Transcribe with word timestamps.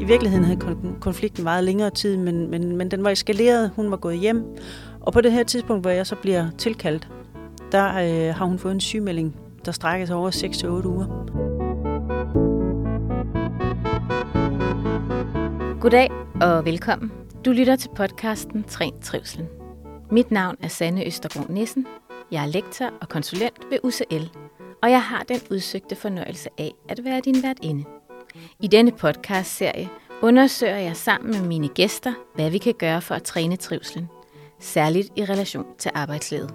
I 0.00 0.04
virkeligheden 0.04 0.44
havde 0.44 0.60
konflikten 1.00 1.44
meget 1.44 1.64
længere 1.64 1.90
tid, 1.90 2.16
men, 2.16 2.50
men, 2.50 2.76
men 2.76 2.90
den 2.90 3.04
var 3.04 3.10
eskaleret. 3.10 3.70
Hun 3.76 3.90
var 3.90 3.96
gået 3.96 4.18
hjem. 4.18 4.44
Og 5.00 5.12
på 5.12 5.20
det 5.20 5.32
her 5.32 5.42
tidspunkt, 5.42 5.82
hvor 5.82 5.90
jeg 5.90 6.06
så 6.06 6.16
bliver 6.16 6.50
tilkaldt, 6.58 7.08
der 7.72 7.86
øh, 7.86 8.34
har 8.34 8.44
hun 8.44 8.58
fået 8.58 8.74
en 8.74 8.80
sygemelding, 8.80 9.36
der 9.64 9.72
strækker 9.72 10.06
sig 10.06 10.16
over 10.16 10.30
6-8 10.30 10.86
uger. 10.86 11.06
Goddag 15.80 16.10
og 16.40 16.64
velkommen. 16.64 17.12
Du 17.44 17.50
lytter 17.50 17.76
til 17.76 17.88
podcasten 17.96 18.64
Træn 18.64 18.92
Trivselen. 19.02 19.48
Mit 20.10 20.30
navn 20.30 20.56
er 20.62 20.68
Sanne 20.68 21.06
Østergaard 21.06 21.50
Nissen. 21.50 21.86
Jeg 22.32 22.42
er 22.42 22.46
lektor 22.46 22.86
og 23.00 23.08
konsulent 23.08 23.58
ved 23.70 23.78
UCL, 23.82 24.24
og 24.82 24.90
jeg 24.90 25.02
har 25.02 25.22
den 25.22 25.40
udsøgte 25.50 25.96
fornøjelse 25.96 26.48
af 26.58 26.72
at 26.88 27.04
være 27.04 27.20
din 27.20 27.42
vært 27.42 27.58
inde. 27.62 27.84
I 28.60 28.66
denne 28.66 28.92
podcast-serie 28.92 29.88
undersøger 30.22 30.76
jeg 30.76 30.96
sammen 30.96 31.30
med 31.30 31.48
mine 31.48 31.68
gæster, 31.68 32.12
hvad 32.34 32.50
vi 32.50 32.58
kan 32.58 32.74
gøre 32.78 33.00
for 33.00 33.14
at 33.14 33.22
træne 33.22 33.56
trivselen, 33.56 34.08
særligt 34.60 35.08
i 35.16 35.24
relation 35.24 35.66
til 35.78 35.90
arbejdslivet. 35.94 36.54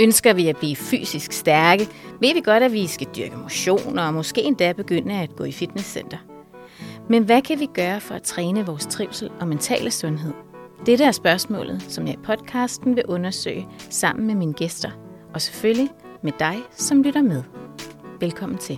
Ønsker 0.00 0.32
vi 0.32 0.48
at 0.48 0.56
blive 0.56 0.76
fysisk 0.76 1.32
stærke, 1.32 1.88
ved 2.20 2.34
vi 2.34 2.40
godt, 2.40 2.62
at 2.62 2.72
vi 2.72 2.86
skal 2.86 3.06
dyrke 3.16 3.36
motion 3.36 3.98
og 3.98 4.14
måske 4.14 4.42
endda 4.42 4.72
begynde 4.72 5.14
at 5.14 5.36
gå 5.36 5.44
i 5.44 5.52
fitnesscenter. 5.52 6.18
Men 7.08 7.24
hvad 7.24 7.42
kan 7.42 7.60
vi 7.60 7.68
gøre 7.74 8.00
for 8.00 8.14
at 8.14 8.22
træne 8.22 8.66
vores 8.66 8.86
trivsel 8.86 9.30
og 9.40 9.48
mentale 9.48 9.90
sundhed? 9.90 10.32
Dette 10.86 11.04
er 11.04 11.12
spørgsmålet, 11.12 11.82
som 11.88 12.06
jeg 12.06 12.14
i 12.14 12.24
podcasten 12.24 12.96
vil 12.96 13.04
undersøge 13.08 13.68
sammen 13.90 14.26
med 14.26 14.34
mine 14.34 14.52
gæster, 14.52 14.90
og 15.34 15.40
selvfølgelig 15.40 15.90
med 16.22 16.32
dig, 16.38 16.56
som 16.70 17.02
lytter 17.02 17.22
med. 17.22 17.42
Velkommen 18.20 18.58
til. 18.58 18.74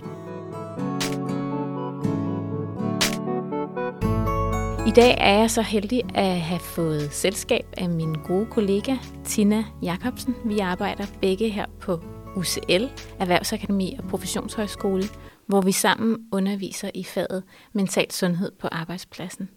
I 4.87 4.91
dag 4.95 5.17
er 5.19 5.39
jeg 5.39 5.51
så 5.51 5.61
heldig 5.61 6.01
at 6.15 6.41
have 6.41 6.59
fået 6.59 7.13
selskab 7.13 7.65
af 7.77 7.89
min 7.89 8.13
gode 8.13 8.45
kollega 8.45 8.95
Tina 9.25 9.65
Jakobsen. 9.81 10.35
Vi 10.45 10.59
arbejder 10.59 11.05
begge 11.21 11.49
her 11.49 11.65
på 11.81 12.03
UCL, 12.35 12.85
Erhvervsakademi 13.19 13.95
og 13.99 14.09
Professionshøjskole, 14.09 15.03
hvor 15.47 15.61
vi 15.61 15.71
sammen 15.71 16.17
underviser 16.31 16.89
i 16.93 17.03
faget 17.03 17.43
mental 17.73 18.11
sundhed 18.11 18.51
på 18.59 18.67
arbejdspladsen. 18.71 19.49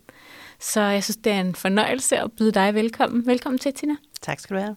Så 0.60 0.80
jeg 0.80 1.04
synes, 1.04 1.16
det 1.16 1.32
er 1.32 1.40
en 1.40 1.54
fornøjelse 1.54 2.16
at 2.16 2.32
byde 2.32 2.52
dig 2.52 2.74
velkommen. 2.74 3.26
Velkommen 3.26 3.58
til, 3.58 3.74
Tina. 3.74 3.96
Tak 4.22 4.40
skal 4.40 4.56
du 4.56 4.60
have. 4.60 4.76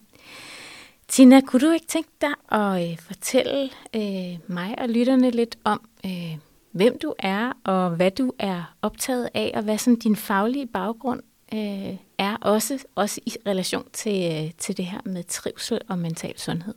Tina, 1.12 1.40
kunne 1.40 1.66
du 1.66 1.72
ikke 1.72 1.86
tænke 1.86 2.10
dig 2.20 2.34
at 2.52 2.90
øh, 2.90 2.98
fortælle 2.98 3.70
øh, 3.96 4.38
mig 4.46 4.78
og 4.78 4.88
lytterne 4.88 5.30
lidt 5.30 5.58
om, 5.64 5.88
øh, 6.06 6.38
hvem 6.70 6.98
du 6.98 7.14
er, 7.18 7.52
og 7.64 7.90
hvad 7.90 8.10
du 8.10 8.32
er 8.38 8.74
optaget 8.82 9.28
af, 9.34 9.52
og 9.54 9.62
hvad 9.62 9.78
sådan 9.78 9.98
din 9.98 10.16
faglige 10.16 10.66
baggrund 10.66 11.20
øh, 11.54 11.96
er, 12.18 12.36
også, 12.40 12.84
også 12.94 13.20
i 13.26 13.30
relation 13.46 13.84
til, 13.92 14.32
øh, 14.32 14.50
til 14.58 14.76
det 14.76 14.84
her 14.84 15.00
med 15.04 15.24
trivsel 15.24 15.80
og 15.88 15.98
mental 15.98 16.38
sundhed? 16.38 16.74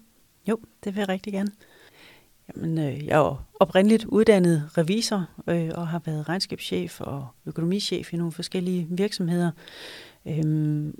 Jo, 0.47 0.59
det 0.83 0.95
vil 0.95 0.99
jeg 0.99 1.09
rigtig 1.09 1.33
gerne. 1.33 1.51
Jamen, 2.55 2.77
øh, 2.77 3.05
jeg 3.05 3.17
er 3.17 3.45
oprindeligt 3.59 4.05
uddannet 4.05 4.77
revisor 4.77 5.25
øh, 5.47 5.71
og 5.75 5.87
har 5.87 6.01
været 6.05 6.29
regnskabschef 6.29 7.01
og 7.01 7.27
økonomichef 7.45 8.13
i 8.13 8.17
nogle 8.17 8.31
forskellige 8.31 8.87
virksomheder. 8.89 9.51
Øh, 10.25 10.93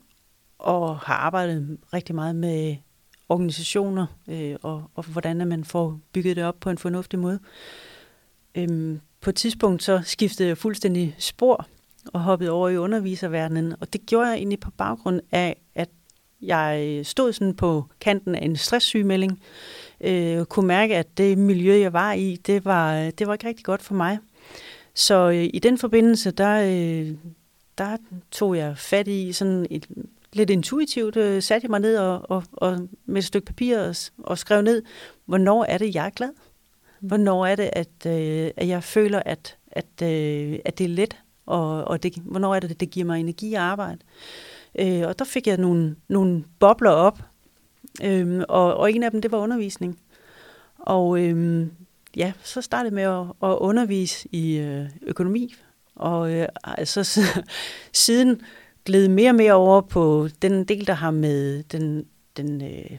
og 0.60 1.00
har 1.00 1.16
arbejdet 1.16 1.78
rigtig 1.94 2.16
meget 2.16 2.36
med 2.36 2.76
organisationer 3.30 4.06
øh, 4.30 4.56
og, 4.62 4.84
og 4.96 5.04
hvordan 5.04 5.48
man 5.48 5.64
får 5.64 6.00
bygget 6.12 6.36
det 6.36 6.44
op 6.44 6.60
på 6.60 6.70
en 6.70 6.78
fornuftig 6.78 7.20
måde. 7.20 7.40
Øhm, 8.56 9.00
på 9.22 9.30
et 9.30 9.36
tidspunkt 9.36 9.84
så 9.84 10.02
skiftede 10.04 10.48
jeg 10.48 10.58
fuldstændig 10.58 11.16
spor 11.20 11.68
og 12.14 12.20
hoppede 12.20 12.52
over 12.52 12.70
i 12.70 12.78
underviserverdenen, 12.78 13.74
og 13.80 13.94
det 13.94 14.06
gjorde 14.06 14.28
jeg 14.28 14.38
egentlig 14.38 14.60
på 14.60 14.72
baggrund 14.72 15.22
af, 15.32 15.62
at 15.76 15.90
jeg 16.42 17.02
stod 17.04 17.34
sådan 17.34 17.56
på 17.56 17.86
kanten 18.02 18.36
af 18.36 18.46
en 18.46 18.56
stresssygemelding, 18.56 19.42
øh, 20.02 20.46
kunne 20.46 20.68
mærke, 20.68 20.96
at 20.96 21.18
det 21.18 21.38
miljø, 21.38 21.80
jeg 21.80 21.94
var 21.94 22.14
i, 22.14 22.36
det 22.36 22.66
var, 22.66 23.10
det 23.10 23.28
var 23.28 23.34
ikke 23.34 23.48
rigtig 23.48 23.66
godt 23.66 23.82
for 23.82 23.96
mig. 23.96 24.20
Så 24.94 25.30
øh, 25.30 25.50
i 25.54 25.60
den 25.60 25.78
forbindelse, 25.78 26.32
der, 26.32 26.62
øh, 26.62 27.12
der 27.78 27.98
tog 28.32 28.58
jeg 28.58 28.78
fat 28.78 29.08
i 29.08 29.32
sådan 29.32 29.68
et, 29.70 29.88
lidt 30.36 30.50
intuitivt, 30.50 31.18
øh, 31.18 31.42
satte 31.42 31.66
jeg 31.66 31.70
mig 31.70 31.80
ned 31.80 31.98
og, 31.98 32.22
og, 32.30 32.44
og 32.52 32.88
med 33.06 33.18
et 33.18 33.26
stykke 33.26 33.46
papir 33.46 33.80
og, 33.80 33.96
og 34.18 34.38
skrev 34.38 34.62
ned, 34.62 34.84
hvornår 35.26 35.66
er 35.70 35.78
det, 35.78 35.96
jeg 35.96 36.06
er 36.06 36.10
glad? 36.10 36.30
Hvornår 37.00 37.46
er 37.46 37.56
det, 37.56 37.70
at, 37.74 38.06
øh, 38.06 38.52
at 38.58 38.68
jeg 38.68 38.84
føler, 38.84 39.22
at, 39.26 39.58
at, 39.72 40.02
øh, 40.04 40.60
at 40.66 40.78
det 40.78 40.84
er 40.84 40.90
let, 40.90 41.18
og, 41.46 41.84
og 41.84 42.04
det, 42.04 42.14
hvornår 42.16 42.56
er 42.56 42.60
det, 42.60 42.80
det 42.80 42.90
giver 42.90 43.06
mig 43.06 43.20
energi 43.20 43.54
at 43.54 43.62
arbejde? 43.62 44.00
Øh, 44.80 45.08
og 45.08 45.20
der 45.20 45.26
fik 45.26 45.48
jeg 45.48 45.58
nogle, 45.58 45.96
nogle 46.10 46.44
bobler 46.60 46.92
op, 46.92 47.20
Øhm, 48.04 48.44
og, 48.50 48.78
og 48.78 48.92
en 48.92 49.04
af 49.04 49.12
dem, 49.12 49.22
det 49.22 49.32
var 49.32 49.38
undervisning. 49.38 50.00
Og 50.80 51.20
øhm, 51.20 51.72
ja, 52.16 52.34
så 52.44 52.62
startede 52.62 52.86
jeg 52.86 52.94
med 53.10 53.20
at, 53.20 53.50
at 53.52 53.58
undervise 53.58 54.28
i 54.32 54.58
øh, 54.58 54.86
økonomi. 55.02 55.56
Og 55.96 56.34
øh, 56.34 56.48
altså, 56.64 57.22
siden 57.94 58.42
gled 58.86 59.08
mere 59.08 59.30
og 59.30 59.36
mere 59.36 59.54
over 59.54 59.82
på 59.82 60.30
den 60.42 60.64
del, 60.64 60.88
der 60.88 60.94
har 60.94 61.12
med 61.12 61.64
den, 61.64 62.06
den 62.38 62.62
øh, 62.62 62.98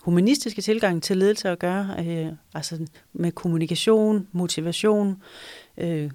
humanistiske 0.00 0.62
tilgang 0.62 1.02
til 1.02 1.16
ledelse 1.16 1.48
at 1.48 1.58
gøre. 1.58 1.96
Øh, 2.06 2.32
altså 2.54 2.86
med 3.12 3.32
kommunikation, 3.32 4.28
motivation, 4.32 5.22
øh, 5.78 6.10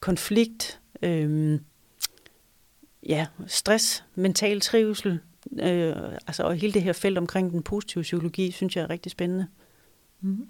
konflikt, 0.00 0.80
øh, 1.02 1.58
ja, 3.06 3.26
stress, 3.46 4.04
mental 4.14 4.60
trivsel, 4.60 5.20
Øh, 5.52 5.94
altså, 6.26 6.42
og 6.42 6.54
hele 6.54 6.72
det 6.72 6.82
her 6.82 6.92
felt 6.92 7.18
omkring 7.18 7.52
den 7.52 7.62
positive 7.62 8.02
psykologi, 8.02 8.50
synes 8.50 8.76
jeg 8.76 8.82
er 8.82 8.90
rigtig 8.90 9.12
spændende. 9.12 9.46
Mm. 10.20 10.48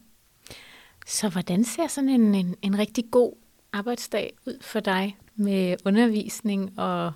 Så 1.07 1.29
hvordan 1.29 1.65
ser 1.65 1.87
sådan 1.87 2.11
en, 2.11 2.35
en, 2.35 2.57
en 2.63 2.79
rigtig 2.79 3.05
god 3.11 3.33
arbejdsdag 3.73 4.33
ud 4.47 4.59
for 4.61 4.81
dig 4.81 5.17
med 5.35 5.77
undervisning 5.85 6.79
og 6.79 7.13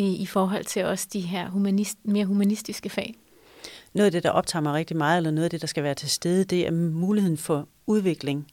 i, 0.00 0.16
i 0.16 0.26
forhold 0.26 0.64
til 0.64 0.84
også 0.84 1.08
de 1.12 1.20
her 1.20 1.50
humanist, 1.50 1.98
mere 2.04 2.26
humanistiske 2.26 2.88
fag? 2.88 3.14
Noget 3.94 4.06
af 4.06 4.12
det, 4.12 4.22
der 4.22 4.30
optager 4.30 4.62
mig 4.62 4.74
rigtig 4.74 4.96
meget, 4.96 5.16
eller 5.16 5.30
noget 5.30 5.44
af 5.44 5.50
det, 5.50 5.60
der 5.60 5.66
skal 5.66 5.82
være 5.82 5.94
til 5.94 6.10
stede, 6.10 6.44
det 6.44 6.66
er 6.66 6.70
muligheden 6.70 7.36
for 7.36 7.68
udvikling. 7.86 8.46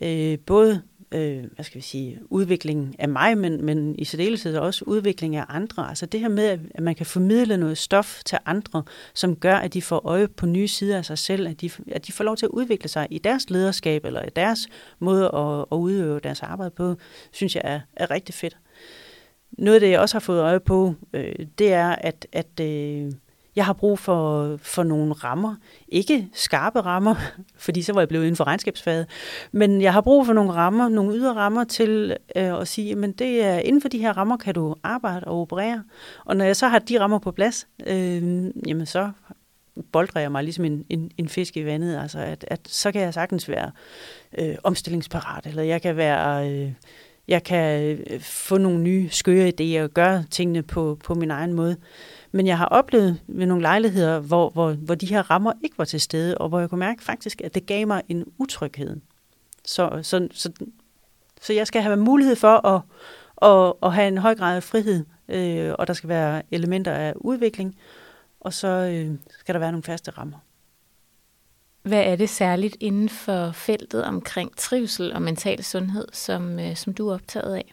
Øh, 0.00 0.38
både 0.38 0.82
øh, 1.12 1.44
hvad 1.54 1.64
skal 1.64 1.76
vi 1.76 1.82
sige, 1.82 2.18
udviklingen 2.30 2.94
af 2.98 3.08
mig, 3.08 3.38
men, 3.38 3.64
men 3.64 3.98
i 3.98 4.04
særdeleshed 4.04 4.56
også 4.56 4.84
udvikling 4.84 5.36
af 5.36 5.44
andre. 5.48 5.88
Altså 5.88 6.06
det 6.06 6.20
her 6.20 6.28
med, 6.28 6.58
at 6.74 6.82
man 6.82 6.94
kan 6.94 7.06
formidle 7.06 7.56
noget 7.56 7.78
stof 7.78 8.22
til 8.24 8.38
andre, 8.46 8.82
som 9.14 9.36
gør, 9.36 9.54
at 9.54 9.74
de 9.74 9.82
får 9.82 10.06
øje 10.06 10.28
på 10.28 10.46
nye 10.46 10.68
sider 10.68 10.98
af 10.98 11.04
sig 11.04 11.18
selv, 11.18 11.48
at 11.48 11.60
de, 11.60 11.70
at 11.92 12.06
de 12.06 12.12
får 12.12 12.24
lov 12.24 12.36
til 12.36 12.46
at 12.46 12.50
udvikle 12.50 12.88
sig 12.88 13.06
i 13.10 13.18
deres 13.18 13.50
lederskab, 13.50 14.04
eller 14.04 14.22
i 14.22 14.30
deres 14.36 14.68
måde 14.98 15.24
at, 15.24 15.64
at 15.72 15.76
udøve 15.76 16.20
deres 16.20 16.42
arbejde 16.42 16.70
på, 16.70 16.94
synes 17.32 17.54
jeg 17.54 17.62
er, 17.64 17.80
er 17.96 18.10
rigtig 18.10 18.34
fedt. 18.34 18.56
Noget 19.58 19.74
af 19.74 19.80
det, 19.80 19.90
jeg 19.90 20.00
også 20.00 20.14
har 20.14 20.20
fået 20.20 20.40
øje 20.40 20.60
på, 20.60 20.94
øh, 21.12 21.34
det 21.58 21.72
er, 21.72 21.88
at, 21.88 22.26
at 22.32 22.60
øh, 22.60 23.12
jeg 23.56 23.64
har 23.64 23.72
brug 23.72 23.98
for, 23.98 24.56
for 24.56 24.82
nogle 24.82 25.12
rammer. 25.12 25.54
Ikke 25.88 26.28
skarpe 26.32 26.80
rammer, 26.80 27.14
fordi 27.56 27.82
så 27.82 27.92
var 27.92 28.00
jeg 28.00 28.08
blevet 28.08 28.24
inden 28.24 28.36
for 28.36 28.44
regnskabsfaget, 28.44 29.06
men 29.52 29.80
jeg 29.80 29.92
har 29.92 30.00
brug 30.00 30.26
for 30.26 30.32
nogle 30.32 30.52
rammer, 30.52 30.88
nogle 30.88 31.16
ydre 31.16 31.34
rammer 31.34 31.64
til 31.64 32.16
øh, 32.36 32.60
at 32.60 32.68
sige, 32.68 32.94
men 32.94 33.12
det 33.12 33.44
er 33.44 33.58
inden 33.58 33.82
for 33.82 33.88
de 33.88 33.98
her 33.98 34.16
rammer 34.16 34.36
kan 34.36 34.54
du 34.54 34.74
arbejde 34.82 35.26
og 35.26 35.40
operere. 35.40 35.84
Og 36.24 36.36
når 36.36 36.44
jeg 36.44 36.56
så 36.56 36.68
har 36.68 36.78
de 36.78 37.00
rammer 37.00 37.18
på 37.18 37.30
plads, 37.30 37.68
øh, 37.86 38.50
jamen 38.66 38.86
så 38.86 39.10
boldrer 39.92 40.20
jeg 40.20 40.32
mig 40.32 40.44
ligesom 40.44 40.64
en, 40.64 40.84
en, 40.88 41.10
en 41.18 41.28
fisk 41.28 41.56
i 41.56 41.64
vandet. 41.64 41.98
Altså 41.98 42.18
at, 42.18 42.44
at 42.48 42.60
så 42.68 42.92
kan 42.92 43.00
jeg 43.00 43.14
sagtens 43.14 43.48
være 43.48 43.70
øh, 44.38 44.54
omstillingsparat, 44.64 45.46
eller 45.46 45.62
jeg 45.62 45.82
kan 45.82 45.96
være... 45.96 46.50
Øh, 46.50 46.72
jeg 47.28 47.44
kan 47.44 47.82
øh, 48.10 48.20
få 48.20 48.58
nogle 48.58 48.78
nye 48.78 49.08
skøre 49.10 49.52
idéer 49.60 49.82
og 49.82 49.90
gøre 49.90 50.24
tingene 50.30 50.62
på, 50.62 50.98
på 51.04 51.14
min 51.14 51.30
egen 51.30 51.52
måde. 51.52 51.76
Men 52.32 52.46
jeg 52.46 52.58
har 52.58 52.66
oplevet 52.66 53.20
ved 53.26 53.46
nogle 53.46 53.62
lejligheder, 53.62 54.20
hvor, 54.20 54.50
hvor, 54.50 54.72
hvor 54.72 54.94
de 54.94 55.06
her 55.06 55.30
rammer 55.30 55.52
ikke 55.64 55.78
var 55.78 55.84
til 55.84 56.00
stede, 56.00 56.38
og 56.38 56.48
hvor 56.48 56.60
jeg 56.60 56.70
kunne 56.70 56.78
mærke 56.78 57.02
faktisk, 57.02 57.40
at 57.40 57.54
det 57.54 57.66
gav 57.66 57.86
mig 57.86 58.02
en 58.08 58.24
utryghed. 58.38 58.96
Så, 59.64 60.00
så, 60.02 60.28
så, 60.32 60.52
så 61.40 61.52
jeg 61.52 61.66
skal 61.66 61.82
have 61.82 61.96
mulighed 61.96 62.36
for 62.36 62.66
at, 62.66 62.82
at, 63.42 63.74
at 63.82 63.94
have 63.94 64.08
en 64.08 64.18
høj 64.18 64.34
grad 64.34 64.56
af 64.56 64.62
frihed, 64.62 65.04
øh, 65.28 65.74
og 65.78 65.86
der 65.86 65.92
skal 65.92 66.08
være 66.08 66.42
elementer 66.50 66.92
af 66.92 67.12
udvikling, 67.16 67.76
og 68.40 68.52
så 68.52 68.68
øh, 68.68 69.18
skal 69.38 69.54
der 69.54 69.58
være 69.58 69.72
nogle 69.72 69.82
faste 69.82 70.10
rammer. 70.10 70.38
Hvad 71.82 72.04
er 72.04 72.16
det 72.16 72.28
særligt 72.30 72.76
inden 72.80 73.08
for 73.08 73.52
feltet 73.52 74.04
omkring 74.04 74.56
trivsel 74.56 75.12
og 75.12 75.22
mental 75.22 75.64
sundhed, 75.64 76.06
som, 76.12 76.58
øh, 76.58 76.76
som 76.76 76.94
du 76.94 77.08
er 77.08 77.14
optaget 77.14 77.54
af? 77.54 77.72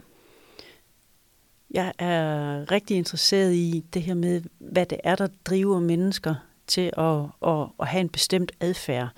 Jeg 1.72 1.94
er 2.00 2.72
rigtig 2.72 2.98
interesseret 2.98 3.54
i 3.54 3.86
det 3.94 4.02
her 4.02 4.14
med, 4.14 4.42
hvad 4.60 4.86
det 4.86 4.98
er, 5.04 5.16
der 5.16 5.28
driver 5.46 5.80
mennesker 5.80 6.36
til 6.68 6.92
at, 6.98 7.50
at, 7.50 7.68
at 7.80 7.88
have 7.88 8.02
en 8.02 8.10
bestemt 8.10 8.52
adfærd, 8.60 9.10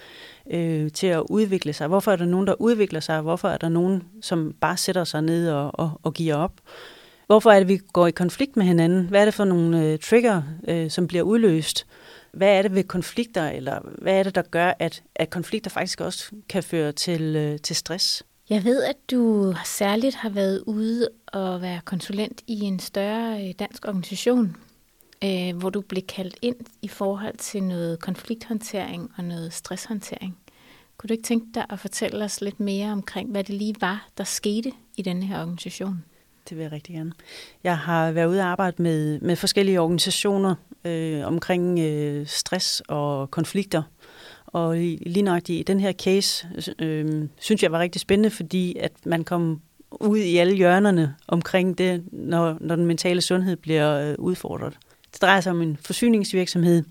øh, 0.51 0.91
til 0.91 1.07
at 1.07 1.23
udvikle 1.29 1.73
sig. 1.73 1.87
Hvorfor 1.87 2.11
er 2.11 2.15
der 2.15 2.25
nogen, 2.25 2.47
der 2.47 2.61
udvikler 2.61 2.99
sig? 2.99 3.21
Hvorfor 3.21 3.49
er 3.49 3.57
der 3.57 3.69
nogen, 3.69 4.03
som 4.21 4.53
bare 4.61 4.77
sætter 4.77 5.03
sig 5.03 5.21
ned 5.21 5.51
og, 5.51 5.71
og, 5.73 5.91
og 6.03 6.13
giver 6.13 6.35
op? 6.35 6.53
Hvorfor 7.27 7.51
er 7.51 7.59
det, 7.59 7.67
vi 7.67 7.79
går 7.93 8.07
i 8.07 8.11
konflikt 8.11 8.57
med 8.57 8.65
hinanden? 8.65 9.07
Hvad 9.07 9.21
er 9.21 9.25
det 9.25 9.33
for 9.33 9.45
nogle 9.45 9.83
øh, 9.83 9.99
trigger, 9.99 10.41
øh, 10.67 10.91
som 10.91 11.07
bliver 11.07 11.23
udløst? 11.23 11.87
Hvad 12.33 12.57
er 12.57 12.61
det 12.61 12.75
ved 12.75 12.83
konflikter, 12.83 13.49
eller 13.49 13.79
hvad 14.01 14.19
er 14.19 14.23
det, 14.23 14.35
der 14.35 14.41
gør, 14.41 14.73
at, 14.79 15.03
at 15.15 15.29
konflikter 15.29 15.69
faktisk 15.69 16.01
også 16.01 16.31
kan 16.49 16.63
føre 16.63 16.91
til, 16.91 17.35
øh, 17.35 17.59
til 17.59 17.75
stress? 17.75 18.23
Jeg 18.49 18.63
ved, 18.63 18.83
at 18.83 18.95
du 19.11 19.53
særligt 19.65 20.15
har 20.15 20.29
været 20.29 20.63
ude 20.67 21.09
og 21.27 21.61
være 21.61 21.81
konsulent 21.85 22.41
i 22.47 22.59
en 22.59 22.79
større 22.79 23.47
øh, 23.47 23.53
dansk 23.59 23.87
organisation, 23.87 24.55
øh, 25.23 25.57
hvor 25.57 25.69
du 25.69 25.81
blev 25.81 26.01
kaldt 26.01 26.35
ind 26.41 26.55
i 26.81 26.87
forhold 26.87 27.37
til 27.37 27.63
noget 27.63 27.99
konflikthåndtering 27.99 29.11
og 29.17 29.23
noget 29.23 29.53
stresshåndtering. 29.53 30.37
Kunne 30.97 31.07
du 31.07 31.13
ikke 31.13 31.23
tænke 31.23 31.47
dig 31.53 31.65
at 31.69 31.79
fortælle 31.79 32.25
os 32.25 32.41
lidt 32.41 32.59
mere 32.59 32.91
omkring, 32.91 33.31
hvad 33.31 33.43
det 33.43 33.55
lige 33.55 33.75
var, 33.79 34.07
der 34.17 34.23
skete 34.23 34.71
i 34.97 35.01
denne 35.01 35.25
her 35.25 35.41
organisation? 35.41 36.03
Det 36.49 36.57
vil 36.57 36.63
jeg 36.63 36.71
rigtig 36.71 36.95
gerne. 36.95 37.11
Jeg 37.63 37.77
har 37.77 38.11
været 38.11 38.27
ude 38.27 38.39
og 38.39 38.45
arbejde 38.45 38.81
med, 38.81 39.19
med 39.19 39.35
forskellige 39.35 39.81
organisationer 39.81 40.55
øh, 40.85 41.27
omkring 41.27 41.79
øh, 41.79 42.27
stress 42.27 42.81
og 42.87 43.31
konflikter. 43.31 43.83
Og 44.47 44.75
lige 44.77 45.21
nok 45.21 45.49
i 45.49 45.63
den 45.63 45.79
her 45.79 45.93
case, 45.93 46.47
øh, 46.79 47.27
synes 47.39 47.63
jeg 47.63 47.71
var 47.71 47.79
rigtig 47.79 48.01
spændende, 48.01 48.29
fordi 48.29 48.75
at 48.79 48.91
man 49.05 49.23
kom 49.23 49.61
ud 49.91 50.17
i 50.17 50.37
alle 50.37 50.55
hjørnerne 50.55 51.15
omkring 51.27 51.77
det, 51.77 52.03
når, 52.11 52.57
når 52.59 52.75
den 52.75 52.85
mentale 52.85 53.21
sundhed 53.21 53.55
bliver 53.55 54.09
øh, 54.09 54.15
udfordret. 54.17 54.77
Det 55.13 55.21
drejer 55.21 55.41
sig 55.41 55.51
om 55.51 55.61
en 55.61 55.77
forsyningsvirksomhed, 55.81 56.83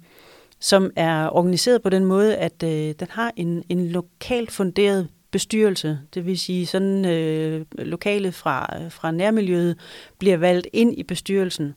som 0.61 0.91
er 0.97 1.29
organiseret 1.37 1.83
på 1.83 1.89
den 1.89 2.05
måde, 2.05 2.37
at 2.37 2.63
øh, 2.63 2.95
den 3.01 3.09
har 3.11 3.33
en, 3.37 3.65
en 3.69 3.89
lokalt 3.89 4.51
funderet 4.51 5.09
bestyrelse, 5.31 5.99
det 6.15 6.27
vil 6.27 6.39
sige 6.39 6.67
sådan 6.67 7.05
øh, 7.05 7.67
lokale 7.79 8.33
fra, 8.33 8.89
fra 8.89 9.11
nærmiljøet 9.11 9.79
bliver 10.19 10.37
valgt 10.37 10.67
ind 10.73 10.99
i 10.99 11.03
bestyrelsen, 11.03 11.75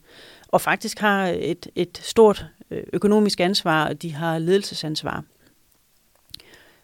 og 0.48 0.62
faktisk 0.62 1.00
har 1.00 1.28
et, 1.28 1.68
et 1.76 2.00
stort 2.04 2.46
øh, 2.72 2.84
økonomisk 2.94 3.40
ansvar, 3.40 3.88
og 3.88 4.02
de 4.02 4.14
har 4.14 4.38
ledelsesansvar. 4.38 5.24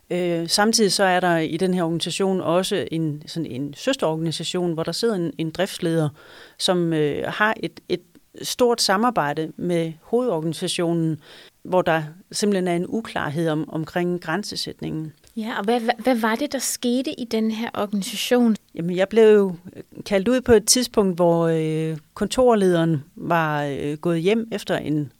Øh, 0.09 0.49
samtidig 0.49 0.91
så 0.91 1.03
er 1.03 1.19
der 1.19 1.37
i 1.37 1.57
den 1.57 1.73
her 1.73 1.83
organisation 1.83 2.41
også 2.41 2.87
en, 2.91 3.23
sådan 3.25 3.51
en 3.51 3.73
søsterorganisation, 3.73 4.73
hvor 4.73 4.83
der 4.83 4.91
sidder 4.91 5.15
en, 5.15 5.33
en 5.37 5.49
driftsleder, 5.49 6.09
som 6.57 6.93
øh, 6.93 7.23
har 7.27 7.53
et, 7.63 7.79
et 7.89 8.01
stort 8.41 8.81
samarbejde 8.81 9.51
med 9.57 9.93
hovedorganisationen, 10.01 11.19
hvor 11.63 11.81
der 11.81 12.03
simpelthen 12.31 12.67
er 12.67 12.75
en 12.75 12.85
uklarhed 12.87 13.49
om, 13.49 13.69
omkring 13.69 14.21
grænsesætningen. 14.21 15.13
Ja, 15.39 15.57
og 15.57 15.63
hvad, 15.63 15.81
hvad 16.03 16.15
var 16.15 16.35
det, 16.35 16.51
der 16.51 16.59
skete 16.59 17.19
i 17.19 17.25
den 17.25 17.51
her 17.51 17.69
organisation? 17.73 18.55
Jamen, 18.75 18.95
jeg 18.95 19.09
blev 19.09 19.33
jo 19.33 19.55
øh, 19.75 19.83
kaldt 20.05 20.27
ud 20.27 20.41
på 20.41 20.51
et 20.51 20.65
tidspunkt, 20.65 21.15
hvor 21.15 21.47
øh, 21.47 21.97
kontorlederen 22.13 23.03
var 23.15 23.63
øh, 23.63 23.97
gået 23.97 24.21
hjem 24.21 24.47
efter 24.51 24.77
en 24.77 25.11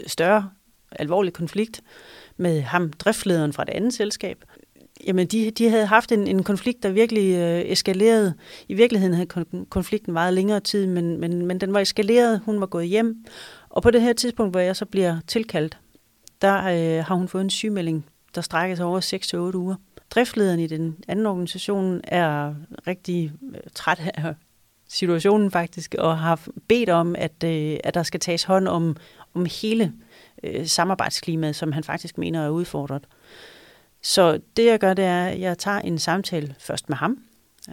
øh, 0.00 0.04
større 0.06 0.50
alvorlig 0.92 1.32
konflikt 1.32 1.80
med 2.36 2.62
ham, 2.62 2.92
driftlederen 2.92 3.52
fra 3.52 3.64
det 3.64 3.72
andet 3.72 3.94
selskab. 3.94 4.44
Jamen, 5.06 5.26
de, 5.26 5.50
de 5.50 5.68
havde 5.68 5.86
haft 5.86 6.12
en, 6.12 6.26
en 6.26 6.42
konflikt, 6.42 6.82
der 6.82 6.88
virkelig 6.88 7.34
øh, 7.34 7.72
eskalerede. 7.72 8.34
I 8.68 8.74
virkeligheden 8.74 9.14
havde 9.14 9.44
konflikten 9.70 10.12
meget 10.12 10.34
længere 10.34 10.60
tid, 10.60 10.86
men, 10.86 11.20
men, 11.20 11.46
men 11.46 11.60
den 11.60 11.72
var 11.72 11.80
eskaleret. 11.80 12.40
Hun 12.44 12.60
var 12.60 12.66
gået 12.66 12.86
hjem. 12.86 13.24
Og 13.68 13.82
på 13.82 13.90
det 13.90 14.02
her 14.02 14.12
tidspunkt, 14.12 14.52
hvor 14.52 14.60
jeg 14.60 14.76
så 14.76 14.86
bliver 14.86 15.16
tilkaldt, 15.26 15.78
der 16.42 16.56
øh, 16.56 17.04
har 17.04 17.14
hun 17.14 17.28
fået 17.28 17.44
en 17.44 17.50
sygemelding, 17.50 18.06
der 18.34 18.40
strækker 18.40 18.76
sig 18.76 18.86
over 18.86 19.50
6-8 19.52 19.56
uger. 19.56 19.74
Driftlederen 20.10 20.60
i 20.60 20.66
den 20.66 20.96
anden 21.08 21.26
organisation 21.26 22.00
er 22.04 22.54
rigtig 22.86 23.32
øh, 23.54 23.60
træt 23.74 24.00
af 24.14 24.34
situationen 24.88 25.50
faktisk, 25.50 25.94
og 25.98 26.18
har 26.18 26.40
bedt 26.68 26.88
om, 26.88 27.14
at, 27.18 27.44
øh, 27.44 27.76
at 27.84 27.94
der 27.94 28.02
skal 28.02 28.20
tages 28.20 28.44
hånd 28.44 28.68
om, 28.68 28.96
om 29.34 29.46
hele 29.62 29.92
øh, 30.42 30.66
samarbejdsklimaet, 30.66 31.56
som 31.56 31.72
han 31.72 31.84
faktisk 31.84 32.18
mener 32.18 32.44
er 32.44 32.50
udfordret. 32.50 33.06
Så 34.02 34.40
det 34.56 34.66
jeg 34.66 34.78
gør, 34.78 34.94
det 34.94 35.04
er, 35.04 35.26
at 35.26 35.40
jeg 35.40 35.58
tager 35.58 35.78
en 35.78 35.98
samtale 35.98 36.54
først 36.58 36.88
med 36.88 36.96
ham, 36.96 37.18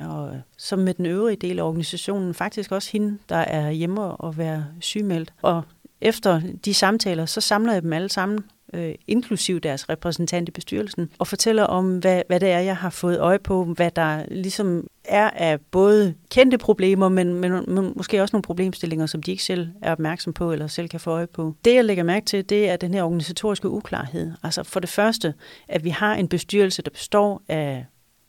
og 0.02 0.42
som 0.58 0.80
med 0.80 0.94
den 0.94 1.06
øvrige 1.06 1.36
del 1.36 1.60
af 1.60 1.64
organisationen, 1.64 2.34
faktisk 2.34 2.72
også 2.72 2.92
hende, 2.92 3.18
der 3.30 3.36
er 3.36 3.72
hjemme 3.72 4.02
og 4.02 4.38
være 4.38 4.66
sygemeldt. 4.80 5.34
Og 5.42 5.64
efter 6.02 6.42
de 6.66 6.74
samtaler, 6.74 7.26
så 7.26 7.42
samler 7.42 7.74
jeg 7.74 7.82
dem 7.82 7.94
alle 7.94 8.10
sammen, 8.10 8.44
øh, 8.74 8.96
inklusiv 9.08 9.60
deres 9.60 9.90
repræsentant 9.90 10.50
i 10.50 10.52
bestyrelsen, 10.52 11.10
og 11.20 11.28
fortæller 11.28 11.64
om, 11.64 12.00
hvad, 12.00 12.22
hvad 12.28 12.40
det 12.40 12.50
er, 12.50 12.60
jeg 12.60 12.78
har 12.78 12.90
fået 12.90 13.20
øje 13.20 13.40
på, 13.40 13.64
hvad 13.64 13.92
der 13.92 14.26
ligesom 14.32 14.88
er 15.06 15.30
af 15.30 15.60
både 15.72 16.14
kendte 16.30 16.58
problemer, 16.58 17.10
men, 17.10 17.34
men, 17.34 17.52
men 17.68 17.94
måske 17.96 18.22
også 18.22 18.36
nogle 18.36 18.44
problemstillinger, 18.44 19.06
som 19.06 19.24
de 19.24 19.32
ikke 19.32 19.44
selv 19.44 19.68
er 19.82 19.92
opmærksom 19.92 20.34
på, 20.34 20.52
eller 20.52 20.68
selv 20.68 20.90
kan 20.90 21.00
få 21.00 21.12
øje 21.12 21.28
på. 21.28 21.56
Det, 21.66 21.76
jeg 21.76 21.86
lægger 21.86 22.04
mærke 22.04 22.26
til, 22.26 22.50
det 22.50 22.70
er 22.70 22.76
den 22.76 22.94
her 22.94 23.04
organisatoriske 23.04 23.70
uklarhed. 23.70 24.32
Altså 24.44 24.64
for 24.64 24.80
det 24.80 24.90
første, 24.90 25.34
at 25.68 25.84
vi 25.84 25.90
har 25.90 26.16
en 26.16 26.28
bestyrelse, 26.28 26.82
der 26.82 26.92
består 26.92 27.42
af 27.48 27.86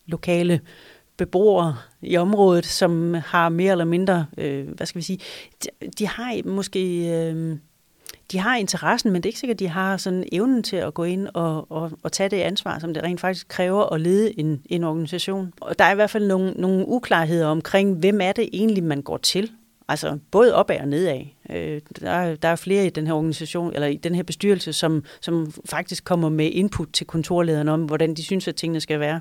lokale 0.06 0.60
beboere 1.16 1.76
i 2.02 2.16
området, 2.16 2.66
som 2.66 3.14
har 3.14 3.48
mere 3.48 3.72
eller 3.72 3.84
mindre, 3.84 4.26
øh, 4.38 4.68
hvad 4.68 4.86
skal 4.86 4.98
vi 4.98 5.04
sige, 5.04 5.18
de, 5.64 5.68
de 5.98 6.06
har 6.06 6.48
måske... 6.48 7.08
Øh, 7.08 7.56
de 8.32 8.38
har 8.38 8.56
interessen, 8.56 9.12
men 9.12 9.22
det 9.22 9.26
er 9.26 9.30
ikke 9.30 9.38
sikkert, 9.38 9.54
at 9.54 9.60
de 9.60 9.68
har 9.68 9.96
sådan 9.96 10.24
evnen 10.32 10.62
til 10.62 10.76
at 10.76 10.94
gå 10.94 11.04
ind 11.04 11.28
og, 11.34 11.72
og, 11.72 11.90
og 12.02 12.12
tage 12.12 12.28
det 12.28 12.36
ansvar, 12.36 12.78
som 12.78 12.94
det 12.94 13.02
rent 13.02 13.20
faktisk 13.20 13.48
kræver 13.48 13.92
at 13.92 14.00
lede 14.00 14.40
en, 14.40 14.62
en 14.66 14.84
organisation. 14.84 15.52
Og 15.60 15.78
der 15.78 15.84
er 15.84 15.92
i 15.92 15.94
hvert 15.94 16.10
fald 16.10 16.26
nogle, 16.26 16.50
nogle 16.50 16.88
uklarheder 16.88 17.46
omkring, 17.46 17.96
hvem 17.96 18.20
er 18.20 18.32
det 18.32 18.48
egentlig, 18.52 18.84
man 18.84 19.02
går 19.02 19.16
til. 19.16 19.50
Altså 19.88 20.18
både 20.30 20.54
opad 20.54 20.80
og 20.80 20.88
nedad. 20.88 21.20
Øh, 21.50 21.80
der, 22.00 22.34
der 22.34 22.48
er 22.48 22.56
flere 22.56 22.86
i 22.86 22.90
den 22.90 23.06
her 23.06 23.14
organisation, 23.14 23.72
eller 23.74 23.86
i 23.86 23.96
den 23.96 24.14
her 24.14 24.22
bestyrelse, 24.22 24.72
som, 24.72 25.04
som 25.20 25.52
faktisk 25.64 26.04
kommer 26.04 26.28
med 26.28 26.50
input 26.52 26.88
til 26.92 27.06
kontorlederen 27.06 27.68
om, 27.68 27.84
hvordan 27.84 28.14
de 28.14 28.24
synes, 28.24 28.48
at 28.48 28.56
tingene 28.56 28.80
skal 28.80 29.00
være. 29.00 29.20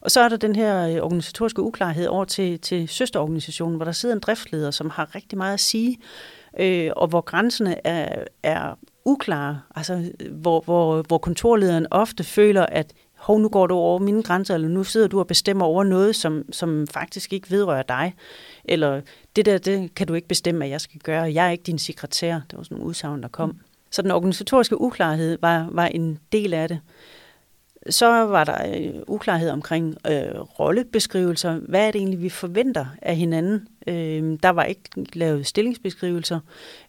Og 0.00 0.10
så 0.10 0.20
er 0.20 0.28
der 0.28 0.36
den 0.36 0.56
her 0.56 0.88
øh, 0.88 1.02
organisatoriske 1.02 1.62
uklarhed 1.62 2.06
over 2.06 2.24
til, 2.24 2.60
til 2.60 2.88
søsterorganisationen, 2.88 3.76
hvor 3.76 3.84
der 3.84 3.92
sidder 3.92 4.14
en 4.14 4.20
driftsleder, 4.20 4.70
som 4.70 4.90
har 4.90 5.14
rigtig 5.14 5.38
meget 5.38 5.54
at 5.54 5.60
sige, 5.60 5.98
øh, 6.60 6.90
og 6.96 7.08
hvor 7.08 7.20
grænserne 7.20 7.86
er, 7.86 8.24
er 8.42 8.78
uklare, 9.04 9.60
altså 9.76 10.12
hvor, 10.30 10.60
hvor, 10.60 11.02
hvor 11.02 11.18
kontorlederen 11.18 11.86
ofte 11.90 12.24
føler, 12.24 12.66
at 12.66 12.92
hov, 13.16 13.40
nu 13.40 13.48
går 13.48 13.66
du 13.66 13.74
over 13.74 13.98
mine 13.98 14.22
grænser, 14.22 14.54
eller 14.54 14.68
nu 14.68 14.84
sidder 14.84 15.08
du 15.08 15.18
og 15.18 15.26
bestemmer 15.26 15.64
over 15.64 15.84
noget, 15.84 16.16
som, 16.16 16.52
som 16.52 16.86
faktisk 16.86 17.32
ikke 17.32 17.50
vedrører 17.50 17.82
dig. 17.82 18.14
Eller 18.64 19.00
det 19.36 19.46
der, 19.46 19.58
det 19.58 19.94
kan 19.94 20.06
du 20.06 20.14
ikke 20.14 20.28
bestemme, 20.28 20.64
at 20.64 20.70
jeg 20.70 20.80
skal 20.80 21.00
gøre. 21.00 21.32
Jeg 21.34 21.46
er 21.46 21.50
ikke 21.50 21.64
din 21.64 21.78
sekretær. 21.78 22.40
Det 22.50 22.56
var 22.56 22.62
sådan 22.62 22.76
en 22.76 22.82
udsagn, 22.82 23.22
der 23.22 23.28
kom. 23.28 23.48
Mm. 23.48 23.58
Så 23.90 24.02
den 24.02 24.10
organisatoriske 24.10 24.80
uklarhed 24.80 25.38
var, 25.40 25.68
var 25.70 25.86
en 25.86 26.18
del 26.32 26.54
af 26.54 26.68
det. 26.68 26.80
Så 27.90 28.06
var 28.06 28.44
der 28.44 28.76
øh, 28.76 29.02
uklarhed 29.06 29.50
omkring 29.50 29.96
øh, 30.06 30.40
rollebeskrivelser. 30.40 31.54
Hvad 31.54 31.86
er 31.86 31.90
det 31.90 31.98
egentlig, 31.98 32.22
vi 32.22 32.28
forventer 32.28 32.86
af 33.02 33.16
hinanden? 33.16 33.68
Øh, 33.86 34.38
der 34.42 34.48
var 34.48 34.64
ikke 34.64 34.82
lavet 35.12 35.46
stillingsbeskrivelser, 35.46 36.40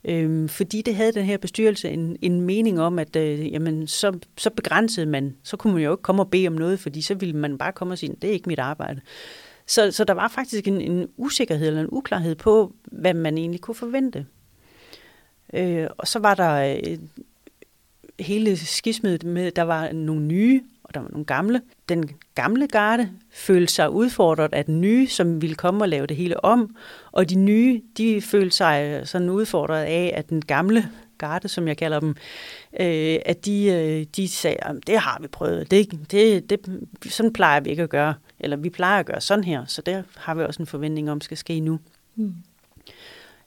øh, 0.06 0.50
fordi 0.50 0.82
det 0.82 0.96
havde 0.96 1.12
den 1.12 1.26
her 1.26 1.38
bestyrelse 1.38 1.90
en, 1.90 2.18
en 2.22 2.42
mening 2.42 2.82
om, 2.82 3.00
at 3.00 3.16
øh, 3.16 3.52
jamen, 3.52 3.88
så, 3.88 4.20
så 4.38 4.50
begrænsede 4.50 5.06
man. 5.06 5.36
Så 5.44 5.58
kunne 5.58 5.74
man 5.74 5.84
jo 5.84 5.92
ikke 5.92 6.04
komme 6.04 6.22
og 6.22 6.32
bede 6.32 6.48
om 6.48 6.54
noget, 6.54 6.80
fordi 6.80 7.02
så 7.02 7.16
ville 7.16 7.36
man 7.36 7.58
bare 7.58 7.72
komme 7.72 7.94
og 7.94 7.98
sige, 7.98 8.16
det 8.22 8.30
er 8.30 8.34
ikke 8.34 8.50
mit 8.50 8.60
arbejde. 8.60 9.02
Så, 9.68 9.92
så 9.92 10.04
der 10.04 10.14
var 10.14 10.28
faktisk 10.28 10.68
en, 10.68 10.82
en 10.82 11.08
usikkerhed 11.18 11.68
eller 11.68 11.82
en 11.82 11.90
uklarhed 11.92 12.36
på, 12.36 12.74
hvad 12.84 13.14
man 13.14 13.38
egentlig 13.38 13.62
kunne 13.62 13.76
forvente. 13.76 14.26
Øh, 15.54 15.88
og 15.98 16.08
så 16.08 16.20
var 16.20 16.36
der 16.36 16.78
øh, 16.88 16.98
hele 18.20 18.58
skismet 18.58 19.24
med, 19.24 19.52
der 19.52 19.62
var 19.62 19.92
nogle 19.92 20.22
nye 20.22 20.62
og 20.90 20.96
der 20.96 21.02
var 21.02 21.10
nogle 21.10 21.26
gamle. 21.26 21.62
Den 21.90 22.10
gamle 22.36 22.68
garde 22.68 23.10
følte 23.32 23.74
sig 23.74 23.90
udfordret 23.90 24.54
af 24.54 24.66
den 24.66 24.82
nye, 24.82 25.08
som 25.08 25.42
ville 25.42 25.56
komme 25.56 25.84
og 25.84 25.90
lave 25.90 26.08
det 26.08 26.18
hele 26.18 26.46
om, 26.46 26.76
og 27.12 27.30
de 27.30 27.36
nye, 27.36 27.82
de 27.98 28.22
følte 28.22 28.58
sig 28.58 29.02
sådan 29.08 29.30
udfordret 29.30 29.84
af, 29.84 30.14
at 30.16 30.30
den 30.30 30.46
gamle 30.46 30.90
garde, 31.18 31.48
som 31.48 31.68
jeg 31.68 31.78
kalder 31.78 32.00
dem, 32.00 32.10
øh, 32.80 33.20
at 33.26 33.46
de, 33.46 33.66
øh, 33.66 34.06
de 34.16 34.28
sagde, 34.28 34.58
at 34.62 34.76
det 34.88 35.00
har 35.00 35.18
vi 35.22 35.28
prøvet, 35.28 35.72
det, 35.72 36.12
det, 36.12 36.50
det, 36.50 36.60
sådan 37.14 37.34
plejer 37.34 37.60
vi 37.60 37.70
ikke 37.70 37.84
at 37.84 37.90
gøre, 37.90 38.14
eller 38.40 38.58
vi 38.58 38.70
plejer 38.70 39.00
at 39.00 39.06
gøre 39.06 39.22
sådan 39.22 39.44
her, 39.44 39.66
så 39.66 39.82
der 39.82 40.04
har 40.18 40.36
vi 40.36 40.44
også 40.44 40.62
en 40.62 40.68
forventning 40.68 41.12
om, 41.12 41.22
skal 41.22 41.38
ske 41.38 41.60
nu. 41.60 41.80
Mm. 42.16 42.34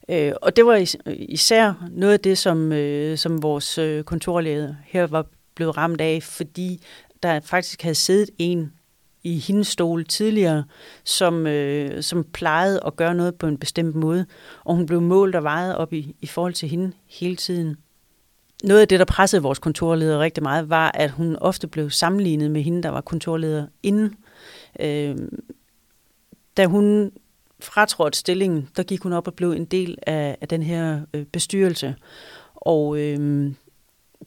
Øh, 0.08 0.32
og 0.42 0.56
det 0.56 0.66
var 0.66 0.86
især 1.06 1.88
noget 1.90 2.12
af 2.12 2.20
det, 2.20 2.38
som, 2.38 2.72
øh, 2.72 3.18
som 3.18 3.42
vores 3.42 3.78
øh, 3.78 4.04
kontorleder 4.04 4.74
her 4.84 5.06
var 5.06 5.26
blevet 5.54 5.76
ramt 5.76 6.00
af, 6.00 6.22
fordi 6.22 6.82
der 7.22 7.40
faktisk 7.40 7.82
havde 7.82 7.94
siddet 7.94 8.30
en 8.38 8.72
i 9.24 9.38
hendes 9.38 9.66
stol 9.66 10.04
tidligere, 10.04 10.64
som, 11.04 11.46
øh, 11.46 12.02
som 12.02 12.24
plejede 12.24 12.80
at 12.86 12.96
gøre 12.96 13.14
noget 13.14 13.34
på 13.34 13.46
en 13.46 13.58
bestemt 13.58 13.94
måde, 13.94 14.26
og 14.64 14.76
hun 14.76 14.86
blev 14.86 15.00
målt 15.00 15.34
og 15.34 15.42
vejet 15.42 15.76
op 15.76 15.92
i, 15.92 16.16
i 16.20 16.26
forhold 16.26 16.54
til 16.54 16.68
hende 16.68 16.92
hele 17.06 17.36
tiden. 17.36 17.76
noget 18.64 18.80
af 18.80 18.88
det, 18.88 18.98
der 18.98 19.04
pressede 19.04 19.42
vores 19.42 19.58
kontorleder 19.58 20.18
rigtig 20.18 20.42
meget, 20.42 20.70
var, 20.70 20.90
at 20.94 21.10
hun 21.10 21.36
ofte 21.36 21.66
blev 21.66 21.90
sammenlignet 21.90 22.50
med 22.50 22.62
hende, 22.62 22.82
der 22.82 22.88
var 22.88 23.00
kontorleder 23.00 23.66
inden. 23.82 24.16
Øh, 24.80 25.16
da 26.56 26.66
hun 26.66 27.12
fratrådte 27.60 28.18
stillingen, 28.18 28.68
der 28.76 28.82
gik 28.82 29.02
hun 29.02 29.12
op 29.12 29.26
og 29.26 29.34
blev 29.34 29.50
en 29.50 29.64
del 29.64 29.98
af, 30.06 30.36
af 30.40 30.48
den 30.48 30.62
her 30.62 31.00
øh, 31.14 31.24
bestyrelse. 31.24 31.94
Og 32.54 32.98
øh, 32.98 33.50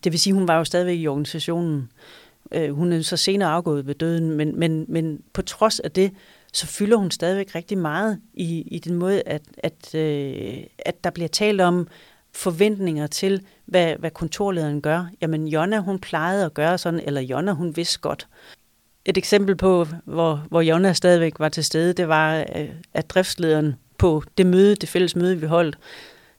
det 0.04 0.12
vil 0.12 0.20
sige, 0.20 0.34
hun 0.34 0.48
var 0.48 0.58
jo 0.58 0.64
stadigvæk 0.64 1.00
i 1.00 1.08
organisationen. 1.08 1.78
Øh, 1.78 2.25
Øh, 2.52 2.76
hun 2.76 2.94
er 2.94 3.02
så 3.02 3.18
senere 3.18 3.50
afgået 3.50 3.88
ved 3.88 3.96
døden, 3.96 4.32
men, 4.32 4.60
men, 4.60 4.86
men 4.88 5.22
på 5.34 5.42
trods 5.42 5.80
af 5.80 5.92
det, 5.92 6.12
så 6.54 6.68
fylder 6.68 6.98
hun 6.98 7.12
stadigvæk 7.12 7.56
rigtig 7.56 7.78
meget 7.78 8.20
i, 8.34 8.62
i 8.62 8.80
den 8.80 8.96
måde, 8.96 9.24
at, 9.26 9.42
at, 9.58 9.96
øh, 9.96 10.64
at 10.80 11.04
der 11.04 11.10
bliver 11.10 11.28
talt 11.28 11.62
om 11.62 11.88
forventninger 12.34 13.08
til, 13.08 13.42
hvad, 13.66 13.96
hvad 13.96 14.12
kontorlederen 14.12 14.82
gør. 14.82 15.06
Jamen, 15.22 15.48
Jonna, 15.48 15.80
hun 15.80 16.00
plejede 16.00 16.46
at 16.46 16.54
gøre 16.54 16.78
sådan, 16.78 17.00
eller 17.00 17.22
Jonna, 17.22 17.52
hun 17.52 17.76
vidste 17.78 18.00
godt. 18.00 18.28
Et 19.06 19.18
eksempel 19.18 19.56
på, 19.56 19.88
hvor, 20.06 20.46
hvor 20.50 20.62
Jonna 20.62 20.94
stadigvæk 20.94 21.40
var 21.40 21.50
til 21.50 21.66
stede, 21.66 21.94
det 21.94 22.08
var, 22.08 22.46
øh, 22.56 22.70
at 22.94 23.10
driftslederen 23.10 23.76
på 23.98 24.24
det 24.38 24.46
møde, 24.46 24.76
det 24.76 24.90
fælles 24.90 25.16
møde, 25.16 25.40
vi 25.40 25.46
holdt, 25.46 25.78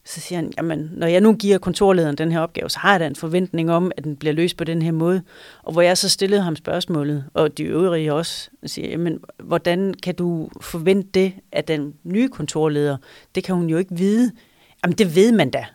så 0.06 0.20
siger 0.20 0.38
han, 0.38 0.52
jamen, 0.56 0.90
når 0.92 1.06
jeg 1.06 1.20
nu 1.20 1.32
giver 1.32 1.58
kontorlederen 1.58 2.18
den 2.18 2.32
her 2.32 2.40
opgave, 2.40 2.70
så 2.70 2.78
har 2.78 2.90
jeg 2.90 3.00
da 3.00 3.06
en 3.06 3.16
forventning 3.16 3.70
om, 3.70 3.92
at 3.96 4.04
den 4.04 4.16
bliver 4.16 4.32
løst 4.32 4.56
på 4.56 4.64
den 4.64 4.82
her 4.82 4.92
måde. 4.92 5.22
Og 5.62 5.72
hvor 5.72 5.82
jeg 5.82 5.98
så 5.98 6.08
stillede 6.08 6.42
ham 6.42 6.56
spørgsmålet, 6.56 7.24
og 7.34 7.58
de 7.58 7.62
øvrige 7.62 8.14
også, 8.14 8.50
siger, 8.66 8.88
jamen, 8.88 9.18
hvordan 9.42 9.94
kan 10.02 10.14
du 10.14 10.48
forvente 10.60 11.08
det 11.14 11.32
af 11.52 11.64
den 11.64 11.94
nye 12.04 12.28
kontorleder? 12.28 12.96
Det 13.34 13.44
kan 13.44 13.54
hun 13.54 13.68
jo 13.68 13.78
ikke 13.78 13.96
vide. 13.96 14.32
Jamen, 14.84 14.98
det 14.98 15.16
ved 15.16 15.32
man 15.32 15.50
da. 15.50 15.66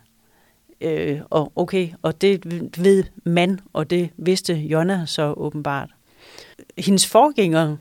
Øh, 0.80 1.20
og 1.30 1.52
okay, 1.56 1.88
og 2.02 2.20
det 2.20 2.40
ved 2.84 3.04
man, 3.24 3.60
og 3.72 3.90
det 3.90 4.10
vidste 4.16 4.54
Jonna 4.54 5.06
så 5.06 5.34
åbenbart. 5.36 5.90
Hendes 6.78 7.06
forgænger, 7.06 7.76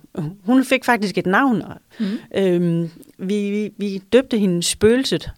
hun 0.46 0.66
fik 0.66 0.86
faktisk 0.86 1.18
et 1.18 1.26
navn. 1.26 1.64
Mm. 2.00 2.06
Øh, 2.36 2.90
vi, 3.18 3.52
vi, 3.52 3.74
vi 3.78 3.98
døbte 3.98 4.38
hende 4.38 4.64
spøgelset. 4.64 5.32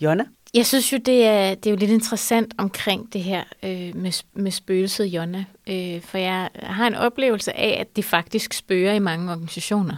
Jonna? 0.00 0.24
Jeg 0.56 0.66
synes 0.66 0.92
jo, 0.92 0.98
det 0.98 1.24
er, 1.24 1.54
det 1.54 1.66
er 1.66 1.70
jo 1.70 1.76
lidt 1.76 1.90
interessant 1.90 2.54
omkring 2.58 3.12
det 3.12 3.22
her 3.22 3.44
øh, 3.62 3.96
med, 3.96 4.22
med 4.34 4.50
spøgelset 4.50 5.04
Jonna. 5.06 5.44
Øh, 5.68 6.00
for 6.00 6.18
jeg 6.18 6.50
har 6.54 6.86
en 6.86 6.94
oplevelse 6.94 7.56
af, 7.56 7.76
at 7.80 7.96
det 7.96 8.04
faktisk 8.04 8.52
spørger 8.52 8.92
i 8.92 8.98
mange 8.98 9.32
organisationer. 9.32 9.96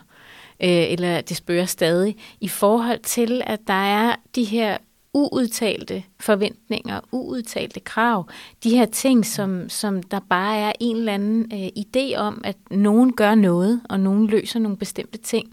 Øh, 0.63 0.93
eller 0.93 1.21
det 1.21 1.37
spørger 1.37 1.65
stadig. 1.65 2.17
I 2.41 2.49
forhold 2.49 2.99
til, 2.99 3.43
at 3.47 3.61
der 3.67 3.85
er 3.85 4.17
de 4.35 4.45
her 4.45 4.77
uudtalte 5.15 6.03
forventninger, 6.21 7.01
uudtalte 7.13 7.81
krav. 7.81 8.29
De 8.65 8.71
her 8.71 8.87
ting, 8.87 9.27
som, 9.27 9.69
som 9.69 10.03
der 10.03 10.21
bare 10.31 10.57
er 10.57 10.73
en 10.81 10.97
eller 10.97 11.15
anden 11.15 11.53
øh, 11.53 11.69
idé 11.85 12.17
om, 12.17 12.41
at 12.45 12.57
nogen 12.71 13.13
gør 13.13 13.35
noget, 13.35 13.81
og 13.89 14.01
nogen 14.01 14.27
løser 14.27 14.59
nogle 14.59 14.77
bestemte 14.77 15.19
ting. 15.19 15.53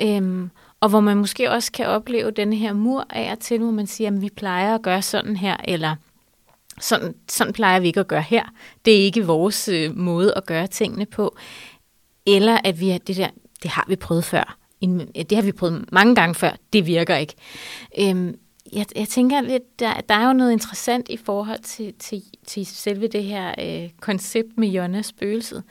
Øhm, 0.00 0.50
og 0.84 0.90
hvor 0.90 1.00
man 1.00 1.16
måske 1.16 1.50
også 1.50 1.72
kan 1.72 1.86
opleve 1.86 2.30
den 2.30 2.52
her 2.52 2.72
mur 2.72 3.06
af 3.10 3.32
og 3.32 3.38
til, 3.38 3.58
hvor 3.58 3.70
man 3.70 3.86
siger, 3.86 4.10
at 4.10 4.22
vi 4.22 4.30
plejer 4.36 4.74
at 4.74 4.82
gøre 4.82 5.02
sådan 5.02 5.36
her, 5.36 5.56
eller 5.64 5.96
sådan, 6.80 7.14
sådan 7.28 7.52
plejer 7.52 7.80
vi 7.80 7.86
ikke 7.86 8.00
at 8.00 8.08
gøre 8.08 8.22
her. 8.22 8.44
Det 8.84 8.94
er 8.94 9.04
ikke 9.04 9.26
vores 9.26 9.68
øh, 9.68 9.96
måde 9.96 10.32
at 10.36 10.46
gøre 10.46 10.66
tingene 10.66 11.06
på. 11.06 11.36
Eller 12.26 12.58
at 12.64 12.80
vi 12.80 12.98
det 13.06 13.16
der, 13.16 13.28
det 13.62 13.70
har 13.70 13.84
vi 13.88 13.96
prøvet 13.96 14.24
før. 14.24 14.56
Det 15.14 15.32
har 15.32 15.42
vi 15.42 15.52
prøvet 15.52 15.92
mange 15.92 16.14
gange 16.14 16.34
før. 16.34 16.50
Det 16.72 16.86
virker 16.86 17.16
ikke. 17.16 17.34
Øhm, 17.98 18.38
jeg, 18.72 18.86
jeg 18.96 19.08
tænker 19.08 19.40
lidt, 19.40 19.80
der, 19.80 20.00
der 20.08 20.14
er 20.14 20.26
jo 20.26 20.32
noget 20.32 20.52
interessant 20.52 21.08
i 21.08 21.16
forhold 21.16 21.62
til, 21.62 21.94
til, 21.98 22.22
til 22.46 22.66
selve 22.66 23.06
det 23.06 23.24
her 23.24 23.54
øh, 23.58 23.90
koncept 24.00 24.58
med 24.58 24.68
Jonas 24.68 25.06
spøgelset. 25.06 25.62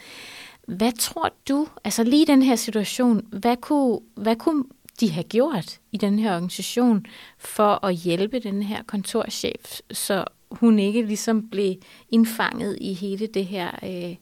Hvad 0.67 0.91
tror 0.91 1.33
du, 1.49 1.67
altså 1.83 2.03
lige 2.03 2.25
den 2.25 2.41
her 2.41 2.55
situation, 2.55 3.21
hvad 3.31 3.57
kunne, 3.57 3.99
hvad 4.15 4.35
kunne 4.35 4.63
de 4.99 5.11
har 5.11 5.23
gjort 5.23 5.79
i 5.91 5.97
den 5.97 6.19
her 6.19 6.35
organisation 6.35 7.05
for 7.37 7.85
at 7.85 7.95
hjælpe 7.95 8.39
den 8.39 8.63
her 8.63 8.83
kontorchef, 8.83 9.79
så 9.91 10.25
hun 10.51 10.79
ikke 10.79 11.01
ligesom 11.01 11.49
blev 11.49 11.75
indfanget 12.09 12.77
i 12.81 12.93
hele 12.93 13.27
det 13.27 13.45
her, 13.45 13.71
øh, 13.83 14.15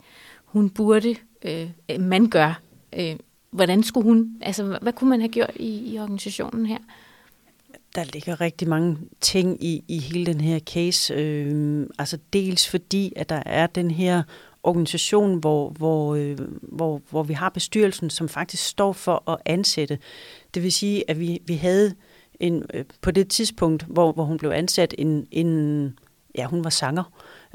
hun 0.46 0.70
burde, 0.70 1.16
øh, 1.46 1.70
man 2.00 2.30
gør. 2.30 2.62
Øh, 2.94 3.16
hvordan 3.51 3.84
skulle 3.84 4.04
hun, 4.04 4.38
altså 4.42 4.63
hvad, 4.63 4.78
hvad 4.82 4.94
kunne 4.94 5.10
man 5.10 5.20
have 5.22 5.32
gjort 5.32 5.51
i, 5.56 5.94
i 5.94 6.00
organisationen 6.00 6.66
her? 6.66 6.78
Der 7.96 8.04
ligger 8.04 8.42
rigtig 8.42 8.68
mange 8.68 8.98
ting 9.22 9.63
i, 9.63 9.84
i 9.88 10.00
hele 10.00 10.25
den 10.25 10.42
her 10.42 10.60
case. 10.60 11.13
Øh, 11.13 11.88
altså 12.00 12.18
dels 12.34 12.70
fordi, 12.70 13.13
at 13.16 13.30
der 13.30 13.44
er 13.46 13.68
den 13.68 13.92
her 13.92 14.24
organisation, 14.63 15.40
hvor, 15.40 15.70
hvor, 15.70 16.16
øh, 16.16 16.38
hvor, 16.62 17.01
hvor 17.10 17.24
vi 17.24 17.34
har 17.34 17.50
bestyrelsen, 17.50 18.10
som 18.10 18.30
faktisk 18.30 18.63
står 18.63 18.94
for 18.94 19.32
at 19.32 19.38
ansætte. 19.46 20.00
Det 20.53 20.63
vil 20.63 20.72
sige, 20.72 21.10
at 21.10 21.20
vi, 21.20 21.41
vi 21.46 21.55
havde 21.55 21.93
en, 22.39 22.63
øh, 22.74 22.86
på 23.01 23.12
det 23.12 23.27
tidspunkt, 23.27 23.86
hvor, 23.89 24.12
hvor 24.12 24.24
hun 24.24 24.38
blev 24.38 24.50
ansat, 24.50 24.96
en, 24.98 25.27
en 25.31 25.93
ja, 26.38 26.46
hun 26.46 26.63
var 26.63 26.70
sanger, 26.70 27.03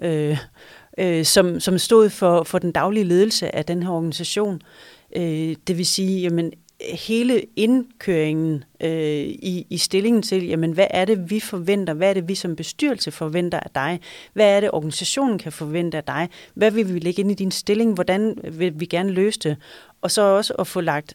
øh, 0.03 0.39
øh, 0.99 1.25
som, 1.25 1.61
som 1.61 1.79
stod 1.79 2.11
for, 2.11 2.43
for 2.43 2.59
den 2.59 2.73
daglige 2.73 3.05
ledelse 3.05 3.55
af 3.55 3.65
den 3.65 3.83
her 3.83 3.91
organisation. 3.91 4.63
Øh, 5.17 5.57
det 5.67 5.79
vil 5.79 5.87
sige, 5.87 6.21
jamen, 6.21 6.53
hele 6.81 7.43
indkøringen 7.57 8.65
øh, 8.81 9.27
i, 9.27 9.67
i 9.71 9.79
stillingen 9.79 10.23
til, 10.23 10.47
jamen 10.47 10.73
hvad 10.73 10.87
er 10.91 11.05
det, 11.05 11.31
vi 11.31 11.41
forventer? 11.41 11.95
Hvad 11.95 12.11
er 12.11 12.15
det, 12.15 12.29
vi 12.29 12.35
som 12.35 12.57
bestyrelse 12.57 13.11
forventer 13.11 13.61
af 13.61 13.71
dig? 13.75 14.01
Hvad 14.33 14.57
er 14.57 14.61
det, 14.61 14.71
organisationen 14.71 15.39
kan 15.39 15.53
forvente 15.53 15.97
af 15.97 16.05
dig? 16.05 16.29
Hvad 16.55 16.71
vil 16.71 16.95
vi 16.95 16.99
lægge 16.99 17.21
ind 17.21 17.31
i 17.31 17.35
din 17.35 17.51
stilling? 17.51 17.95
Hvordan 17.95 18.39
vil 18.53 18.81
vi 18.81 18.87
gerne 18.87 19.11
løse 19.11 19.39
det? 19.39 19.57
Og 20.03 20.11
så 20.11 20.23
også 20.23 20.53
at 20.53 20.67
få 20.67 20.81
lagt 20.81 21.15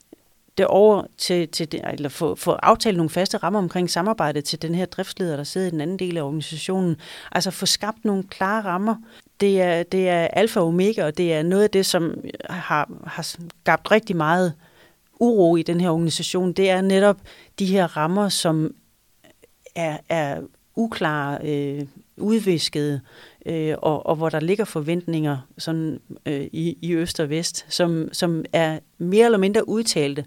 det 0.61 0.67
over 0.67 1.03
til, 1.17 1.47
til 1.47 1.71
det, 1.71 1.81
eller 1.93 2.09
få, 2.09 2.35
få 2.35 2.51
aftalt 2.51 2.97
nogle 2.97 3.09
faste 3.09 3.37
rammer 3.37 3.59
omkring 3.59 3.89
samarbejdet 3.89 4.45
til 4.45 4.61
den 4.61 4.75
her 4.75 4.85
driftsleder, 4.85 5.35
der 5.35 5.43
sidder 5.43 5.67
i 5.67 5.71
den 5.71 5.81
anden 5.81 5.99
del 5.99 6.17
af 6.17 6.21
organisationen. 6.21 6.95
Altså 7.31 7.51
få 7.51 7.65
skabt 7.65 8.05
nogle 8.05 8.23
klare 8.23 8.61
rammer. 8.61 8.95
Det 9.39 9.61
er, 9.61 9.83
det 9.83 10.09
er 10.09 10.27
alfa 10.27 10.59
og 10.59 10.67
omega, 10.67 11.05
og 11.05 11.17
det 11.17 11.33
er 11.33 11.43
noget 11.43 11.63
af 11.63 11.69
det, 11.69 11.85
som 11.85 12.15
har, 12.49 12.89
har 13.07 13.23
skabt 13.23 13.91
rigtig 13.91 14.15
meget 14.15 14.53
uro 15.19 15.55
i 15.55 15.63
den 15.63 15.81
her 15.81 15.89
organisation, 15.89 16.53
det 16.53 16.69
er 16.69 16.81
netop 16.81 17.17
de 17.59 17.65
her 17.65 17.97
rammer, 17.97 18.29
som 18.29 18.73
er, 19.75 19.97
er 20.09 20.41
uklare, 20.75 21.39
øh, 21.43 21.85
udviskede, 22.17 23.01
øh, 23.45 23.75
og, 23.77 24.05
og 24.05 24.15
hvor 24.15 24.29
der 24.29 24.39
ligger 24.39 24.65
forventninger 24.65 25.37
sådan, 25.57 25.99
øh, 26.25 26.41
i, 26.41 26.77
i 26.81 26.93
øst 26.93 27.19
og 27.19 27.29
vest, 27.29 27.65
som, 27.69 28.09
som 28.11 28.45
er 28.53 28.79
mere 28.97 29.25
eller 29.25 29.37
mindre 29.37 29.69
udtalte. 29.69 30.25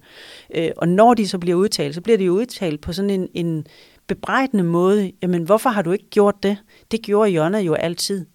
Øh, 0.55 0.71
og 0.77 0.89
når 0.89 1.15
de 1.15 1.29
så 1.29 1.39
bliver 1.39 1.57
udtalt, 1.57 1.95
så 1.95 2.01
bliver 2.01 2.19
de 2.19 2.33
udtalt 2.33 2.81
på 2.81 2.93
sådan 2.93 3.11
en, 3.11 3.29
en 3.35 3.67
bebrejdende 4.07 4.65
måde. 4.65 5.13
Jamen, 5.23 5.43
hvorfor 5.43 5.71
har 5.71 5.83
du 5.83 5.93
ikke 5.93 6.11
gjort 6.11 6.43
det? 6.43 6.57
Det 6.91 7.03
gjorde 7.03 7.31
Jonna 7.31 7.59
jo 7.59 7.75
altid. 7.75 8.27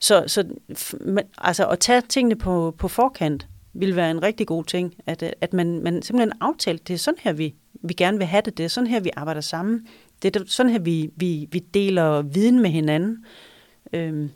Så, 0.00 0.24
så 0.26 0.44
altså, 1.38 1.66
at 1.66 1.78
tage 1.78 2.00
tingene 2.00 2.36
på, 2.36 2.74
på 2.78 2.88
forkant, 2.88 3.48
vil 3.74 3.96
være 3.96 4.10
en 4.10 4.22
rigtig 4.22 4.46
god 4.46 4.64
ting, 4.64 4.94
at, 5.06 5.34
at 5.40 5.52
man, 5.52 5.80
man 5.82 6.02
simpelthen 6.02 6.32
aftalte, 6.40 6.84
det 6.84 6.94
er 6.94 6.98
sådan 6.98 7.18
her, 7.22 7.32
vi, 7.32 7.54
vi 7.82 7.94
gerne 7.94 8.18
vil 8.18 8.26
have 8.26 8.42
det, 8.44 8.58
det 8.58 8.64
er 8.64 8.68
sådan 8.68 8.86
her, 8.86 9.00
vi 9.00 9.10
arbejder 9.16 9.40
sammen, 9.40 9.86
det 10.22 10.36
er 10.36 10.40
sådan 10.46 10.72
her, 10.72 10.78
vi, 10.78 11.10
vi, 11.16 11.48
vi 11.52 11.58
deler 11.58 12.22
viden 12.22 12.62
med 12.62 12.70
hinanden. 12.70 13.24
Øhm, 13.92 14.30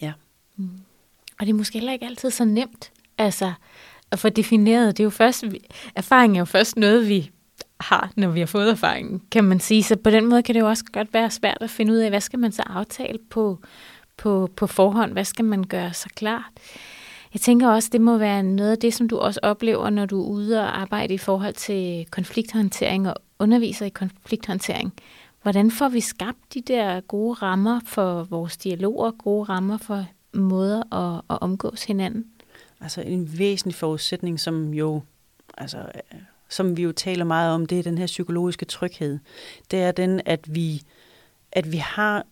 ja. 0.00 0.12
Mm. 0.56 0.70
Og 1.40 1.46
det 1.46 1.48
er 1.48 1.56
måske 1.56 1.78
heller 1.78 1.92
ikke 1.92 2.06
altid 2.06 2.30
så 2.30 2.44
nemt, 2.44 2.92
altså 3.18 3.52
at 4.10 4.18
få 4.18 4.28
defineret, 4.28 4.96
det 4.96 5.02
er 5.02 5.04
jo 5.04 5.10
først, 5.10 5.44
erfaring 5.94 6.34
er 6.34 6.38
jo 6.38 6.44
først 6.44 6.76
noget, 6.76 7.08
vi 7.08 7.30
har, 7.80 8.12
når 8.16 8.28
vi 8.28 8.40
har 8.40 8.46
fået 8.46 8.70
erfaringen, 8.70 9.22
kan 9.30 9.44
man 9.44 9.60
sige. 9.60 9.82
Så 9.82 9.96
på 9.96 10.10
den 10.10 10.26
måde 10.26 10.42
kan 10.42 10.54
det 10.54 10.60
jo 10.60 10.68
også 10.68 10.84
godt 10.92 11.14
være 11.14 11.30
svært 11.30 11.58
at 11.60 11.70
finde 11.70 11.92
ud 11.92 11.98
af, 11.98 12.10
hvad 12.10 12.20
skal 12.20 12.38
man 12.38 12.52
så 12.52 12.62
aftale 12.66 13.18
på, 13.30 13.58
på, 14.16 14.50
på 14.56 14.66
forhånd, 14.66 15.12
hvad 15.12 15.24
skal 15.24 15.44
man 15.44 15.64
gøre 15.64 15.92
så 15.92 16.08
klart. 16.14 16.52
Jeg 17.34 17.40
tænker 17.40 17.68
også, 17.68 17.88
det 17.92 18.00
må 18.00 18.18
være 18.18 18.42
noget 18.42 18.70
af 18.70 18.78
det, 18.78 18.94
som 18.94 19.08
du 19.08 19.18
også 19.18 19.40
oplever, 19.42 19.90
når 19.90 20.06
du 20.06 20.22
er 20.22 20.26
ude 20.26 20.60
og 20.60 20.80
arbejde 20.80 21.14
i 21.14 21.18
forhold 21.18 21.54
til 21.54 22.06
konflikthåndtering 22.10 23.08
og 23.08 23.14
underviser 23.38 23.86
i 23.86 23.88
konflikthåndtering. 23.88 24.92
Hvordan 25.42 25.70
får 25.70 25.88
vi 25.88 26.00
skabt 26.00 26.54
de 26.54 26.60
der 26.60 27.00
gode 27.00 27.34
rammer 27.34 27.80
for 27.86 28.22
vores 28.22 28.56
dialoger, 28.56 29.10
gode 29.10 29.44
rammer 29.44 29.78
for 29.78 30.06
måder 30.34 30.94
at, 30.94 31.22
at 31.30 31.38
omgås 31.40 31.84
hinanden? 31.84 32.26
Altså 32.80 33.00
en 33.00 33.38
væsentlig 33.38 33.74
forudsætning, 33.74 34.40
som 34.40 34.74
jo, 34.74 35.02
altså, 35.58 35.78
som 36.48 36.76
vi 36.76 36.82
jo 36.82 36.92
taler 36.92 37.24
meget 37.24 37.54
om, 37.54 37.66
det 37.66 37.78
er 37.78 37.82
den 37.82 37.98
her 37.98 38.06
psykologiske 38.06 38.64
tryghed. 38.64 39.18
Det 39.70 39.82
er 39.82 39.92
den, 39.92 40.20
at 40.24 40.54
vi, 40.54 40.82
at 41.52 41.72
vi 41.72 41.76
har 41.76 42.26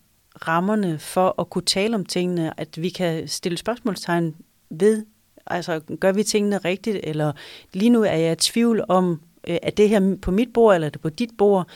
rammerne 0.47 0.99
for 0.99 1.41
at 1.41 1.49
kunne 1.49 1.65
tale 1.65 1.95
om 1.95 2.05
tingene, 2.05 2.59
at 2.59 2.81
vi 2.81 2.89
kan 2.89 3.27
stille 3.27 3.57
spørgsmålstegn 3.57 4.35
ved, 4.69 5.05
altså 5.45 5.81
gør 5.99 6.11
vi 6.11 6.23
tingene 6.23 6.57
rigtigt, 6.57 6.99
eller 7.03 7.31
lige 7.73 7.89
nu 7.89 8.03
er 8.03 8.15
jeg 8.15 8.31
i 8.31 8.35
tvivl 8.35 8.85
om, 8.87 9.21
øh, 9.47 9.57
er 9.63 9.71
det 9.71 9.89
her 9.89 10.15
på 10.21 10.31
mit 10.31 10.53
bord, 10.53 10.75
eller 10.75 10.87
er 10.87 10.91
det 10.91 11.01
på 11.01 11.09
dit 11.09 11.31
bord? 11.37 11.67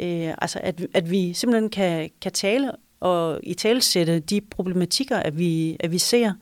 Øh, 0.00 0.34
altså 0.38 0.58
at, 0.62 0.86
at 0.94 1.10
vi 1.10 1.32
simpelthen 1.32 1.70
kan, 1.70 2.10
kan 2.20 2.32
tale 2.32 2.72
og 3.00 3.40
i 3.42 3.54
talsætte 3.54 4.20
de 4.20 4.40
problematikker, 4.40 5.16
at 5.16 5.38
vi, 5.38 5.76
at 5.80 5.92
vi 5.92 5.98
ser. 5.98 6.32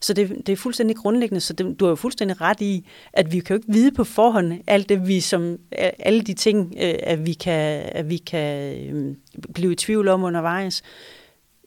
Så 0.00 0.12
det, 0.14 0.46
det 0.46 0.52
er 0.52 0.56
fuldstændig 0.56 0.96
grundlæggende, 0.96 1.40
så 1.40 1.52
det, 1.52 1.80
du 1.80 1.84
har 1.84 1.90
jo 1.90 1.96
fuldstændig 1.96 2.40
ret 2.40 2.60
i, 2.60 2.86
at 3.12 3.32
vi 3.32 3.40
kan 3.40 3.54
jo 3.54 3.58
ikke 3.58 3.72
vide 3.72 3.92
på 3.92 4.04
forhånd 4.04 4.60
alt 4.66 4.88
det, 4.88 5.08
vi 5.08 5.20
som, 5.20 5.58
alle 5.98 6.20
de 6.20 6.34
ting, 6.34 6.74
øh, 6.80 6.94
at 7.02 7.26
vi 7.26 7.32
kan, 7.32 7.82
at 7.92 8.10
vi 8.10 8.16
kan 8.16 8.78
øh, 8.78 9.16
blive 9.54 9.72
i 9.72 9.76
tvivl 9.76 10.08
om 10.08 10.22
undervejs. 10.22 10.82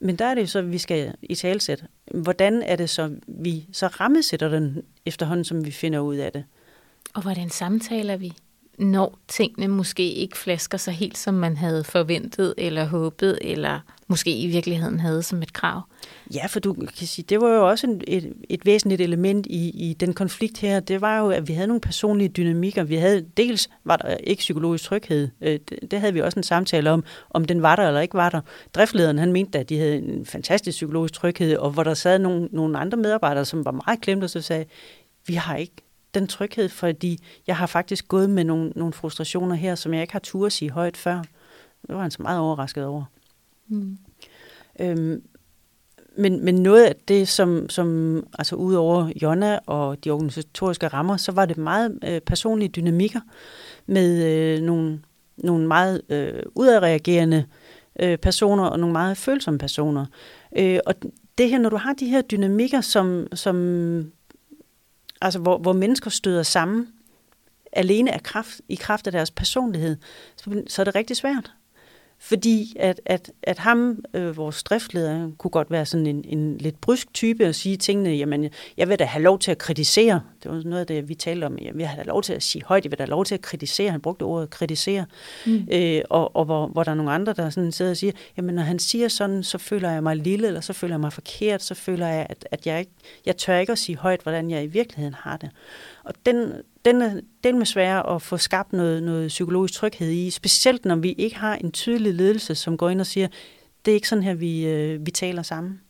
Men 0.01 0.15
der 0.15 0.25
er 0.25 0.33
det 0.33 0.41
jo 0.41 0.47
så, 0.47 0.59
at 0.59 0.71
vi 0.71 0.77
skal 0.77 1.13
i 1.21 1.35
talsæt. 1.35 1.83
Hvordan 2.13 2.61
er 2.61 2.75
det 2.75 2.89
så, 2.89 3.11
vi 3.27 3.67
så 3.71 3.87
rammesætter 3.87 4.49
den 4.49 4.81
efterhånden, 5.05 5.43
som 5.43 5.65
vi 5.65 5.71
finder 5.71 5.99
ud 5.99 6.15
af 6.15 6.31
det? 6.31 6.43
Og 7.13 7.21
hvordan 7.21 7.49
samtaler 7.49 8.17
vi? 8.17 8.33
Når 8.77 9.19
tingene 9.27 9.67
måske 9.67 10.11
ikke 10.11 10.37
flasker 10.37 10.77
sig 10.77 10.93
helt, 10.93 11.17
som 11.17 11.33
man 11.33 11.57
havde 11.57 11.83
forventet 11.83 12.53
eller 12.57 12.85
håbet, 12.85 13.39
eller 13.41 13.79
måske 14.07 14.37
i 14.37 14.47
virkeligheden 14.47 14.99
havde 14.99 15.23
som 15.23 15.41
et 15.41 15.53
krav. 15.53 15.81
Ja, 16.33 16.45
for 16.45 16.59
du 16.59 16.73
kan 16.73 17.07
sige, 17.07 17.25
det 17.29 17.41
var 17.41 17.49
jo 17.49 17.69
også 17.69 17.87
en, 17.87 18.01
et, 18.07 18.33
et 18.49 18.65
væsentligt 18.65 19.01
element 19.01 19.45
i, 19.45 19.89
i 19.89 19.93
den 19.93 20.13
konflikt 20.13 20.57
her. 20.57 20.79
Det 20.79 21.01
var 21.01 21.19
jo, 21.19 21.29
at 21.29 21.47
vi 21.47 21.53
havde 21.53 21.67
nogle 21.67 21.81
personlige 21.81 22.29
dynamikker. 22.29 22.83
Vi 22.83 22.95
havde 22.95 23.25
dels 23.37 23.69
var 23.83 23.97
der 23.97 24.17
ikke 24.17 24.39
psykologisk 24.39 24.83
tryghed. 24.83 25.29
Øh, 25.41 25.59
det, 25.69 25.91
det 25.91 25.99
havde 25.99 26.13
vi 26.13 26.21
også 26.21 26.39
en 26.39 26.43
samtale 26.43 26.91
om, 26.91 27.03
om 27.29 27.45
den 27.45 27.61
var 27.61 27.75
der 27.75 27.87
eller 27.87 28.01
ikke 28.01 28.13
var 28.13 28.29
der. 28.29 28.41
Driftlederen, 28.73 29.17
han 29.17 29.31
mente, 29.31 29.59
at 29.59 29.69
de 29.69 29.77
havde 29.77 29.97
en 29.97 30.25
fantastisk 30.25 30.75
psykologisk 30.75 31.13
tryghed, 31.13 31.57
og 31.57 31.71
hvor 31.71 31.83
der 31.83 31.93
sad 31.93 32.19
nogle, 32.19 32.49
nogle 32.51 32.77
andre 32.77 32.97
medarbejdere, 32.97 33.45
som 33.45 33.65
var 33.65 33.71
meget 33.71 34.01
klemt 34.01 34.23
og 34.23 34.29
så 34.29 34.41
sagde, 34.41 34.65
vi 35.27 35.33
har 35.33 35.55
ikke 35.55 35.75
den 36.19 36.27
tryghed, 36.27 36.69
fordi 36.69 37.19
jeg 37.47 37.57
har 37.57 37.65
faktisk 37.67 38.07
gået 38.07 38.29
med 38.29 38.43
nogle, 38.43 38.71
nogle 38.75 38.93
frustrationer 38.93 39.55
her, 39.55 39.75
som 39.75 39.93
jeg 39.93 40.01
ikke 40.01 40.13
har 40.13 40.19
tur 40.19 40.45
at 40.45 40.51
sige 40.51 40.71
højt 40.71 40.97
før. 40.97 41.21
Det 41.87 41.95
var 41.95 42.01
han 42.01 42.11
så 42.11 42.21
meget 42.21 42.39
overrasket 42.39 42.85
over. 42.85 43.03
Mm. 43.67 43.97
Øhm, 44.79 45.23
men, 46.17 46.45
men 46.45 46.55
noget 46.55 46.85
af 46.85 46.95
det, 47.07 47.27
som, 47.27 47.69
som 47.69 48.23
altså 48.39 48.55
ud 48.55 48.73
over 48.75 49.11
Jonna 49.21 49.59
og 49.65 50.03
de 50.03 50.09
organisatoriske 50.09 50.87
rammer, 50.87 51.17
så 51.17 51.31
var 51.31 51.45
det 51.45 51.57
meget 51.57 51.99
øh, 52.07 52.21
personlige 52.21 52.69
dynamikker 52.69 53.19
med 53.85 54.23
øh, 54.25 54.61
nogle, 54.61 54.99
nogle 55.37 55.67
meget 55.67 56.01
øh, 56.09 56.43
udadreagerende 56.55 57.45
øh, 57.99 58.17
personer 58.17 58.63
og 58.63 58.79
nogle 58.79 58.93
meget 58.93 59.17
følsomme 59.17 59.57
personer. 59.57 60.05
Øh, 60.57 60.79
og 60.85 60.93
det 61.37 61.49
her, 61.49 61.59
når 61.59 61.69
du 61.69 61.77
har 61.77 61.93
de 61.93 62.07
her 62.07 62.21
dynamikker, 62.21 62.81
som, 62.81 63.27
som 63.33 63.55
altså 65.21 65.39
hvor, 65.39 65.57
hvor 65.57 65.73
mennesker 65.73 66.09
støder 66.09 66.43
sammen 66.43 66.87
alene 67.71 68.11
af 68.11 68.23
kraft, 68.23 68.61
i 68.69 68.75
kraft 68.75 69.07
af 69.07 69.11
deres 69.11 69.31
personlighed, 69.31 69.97
så, 70.35 70.63
så 70.67 70.81
er 70.81 70.83
det 70.83 70.95
rigtig 70.95 71.17
svært. 71.17 71.53
Fordi 72.19 72.75
at, 72.79 73.01
at, 73.05 73.31
at 73.43 73.59
ham, 73.59 74.03
øh, 74.13 74.37
vores 74.37 74.63
driftleder, 74.63 75.31
kunne 75.37 75.51
godt 75.51 75.71
være 75.71 75.85
sådan 75.85 76.07
en, 76.07 76.25
en 76.27 76.57
lidt 76.57 76.81
brysk 76.81 77.13
type 77.13 77.47
og 77.47 77.55
sige 77.55 77.77
tingene, 77.77 78.09
jamen, 78.09 78.49
jeg 78.77 78.89
vil 78.89 78.99
da 78.99 79.03
have 79.03 79.23
lov 79.23 79.39
til 79.39 79.51
at 79.51 79.57
kritisere. 79.57 80.21
Det 80.43 80.51
var 80.51 80.61
noget 80.65 80.79
af 80.79 80.87
det, 80.87 81.09
vi 81.09 81.15
talte 81.15 81.45
om. 81.45 81.57
Jeg 81.61 81.71
vil 81.75 81.85
have 81.85 82.05
lov 82.05 82.23
til 82.23 82.33
at 82.33 82.43
sige 82.43 82.63
højt, 82.65 82.83
jeg 82.83 82.91
vil 82.91 82.99
da 82.99 83.03
have 83.03 83.09
lov 83.09 83.25
til 83.25 83.35
at 83.35 83.41
kritisere. 83.41 83.91
Han 83.91 84.01
brugte 84.01 84.23
ordet 84.23 84.49
kritisere. 84.49 85.05
Mm. 85.45 85.67
Øh, 85.71 86.01
og 86.09 86.35
og 86.35 86.45
hvor, 86.45 86.67
hvor 86.67 86.83
der 86.83 86.91
er 86.91 86.95
nogle 86.95 87.11
andre, 87.11 87.33
der 87.33 87.49
sådan 87.49 87.71
sidder 87.71 87.91
og 87.91 87.97
siger, 87.97 88.13
jamen, 88.37 88.55
når 88.55 88.63
han 88.63 88.79
siger 88.79 89.07
sådan, 89.07 89.43
så 89.43 89.57
føler 89.57 89.91
jeg 89.91 90.03
mig 90.03 90.15
lille, 90.15 90.47
eller 90.47 90.61
så 90.61 90.73
føler 90.73 90.93
jeg 90.93 90.99
mig 90.99 91.13
forkert, 91.13 91.63
så 91.63 91.73
føler 91.75 92.07
jeg, 92.07 92.27
at, 92.29 92.47
at 92.51 92.67
jeg, 92.67 92.79
ikke, 92.79 92.91
jeg 93.25 93.37
tør 93.37 93.57
ikke 93.57 93.71
at 93.71 93.77
sige 93.79 93.97
højt, 93.97 94.21
hvordan 94.21 94.51
jeg 94.51 94.63
i 94.63 94.67
virkeligheden 94.67 95.13
har 95.13 95.37
det. 95.37 95.49
Og 96.07 96.13
den, 96.25 96.51
den 96.85 97.01
er, 97.01 97.21
den 97.43 97.61
er 97.61 97.65
svær 97.65 98.01
at 98.01 98.21
få 98.21 98.37
skabt 98.37 98.73
noget, 98.73 99.03
noget 99.03 99.27
psykologisk 99.27 99.73
tryghed 99.73 100.11
i, 100.11 100.29
specielt 100.29 100.85
når 100.85 100.95
vi 100.95 101.11
ikke 101.11 101.35
har 101.35 101.55
en 101.55 101.71
tydelig 101.71 102.13
ledelse, 102.13 102.55
som 102.55 102.77
går 102.77 102.89
ind 102.89 103.01
og 103.01 103.07
siger, 103.07 103.27
det 103.85 103.91
er 103.91 103.95
ikke 103.95 104.09
sådan 104.09 104.23
her, 104.23 104.33
vi, 104.33 104.67
øh, 104.67 105.05
vi 105.05 105.11
taler 105.11 105.41
sammen. 105.41 105.81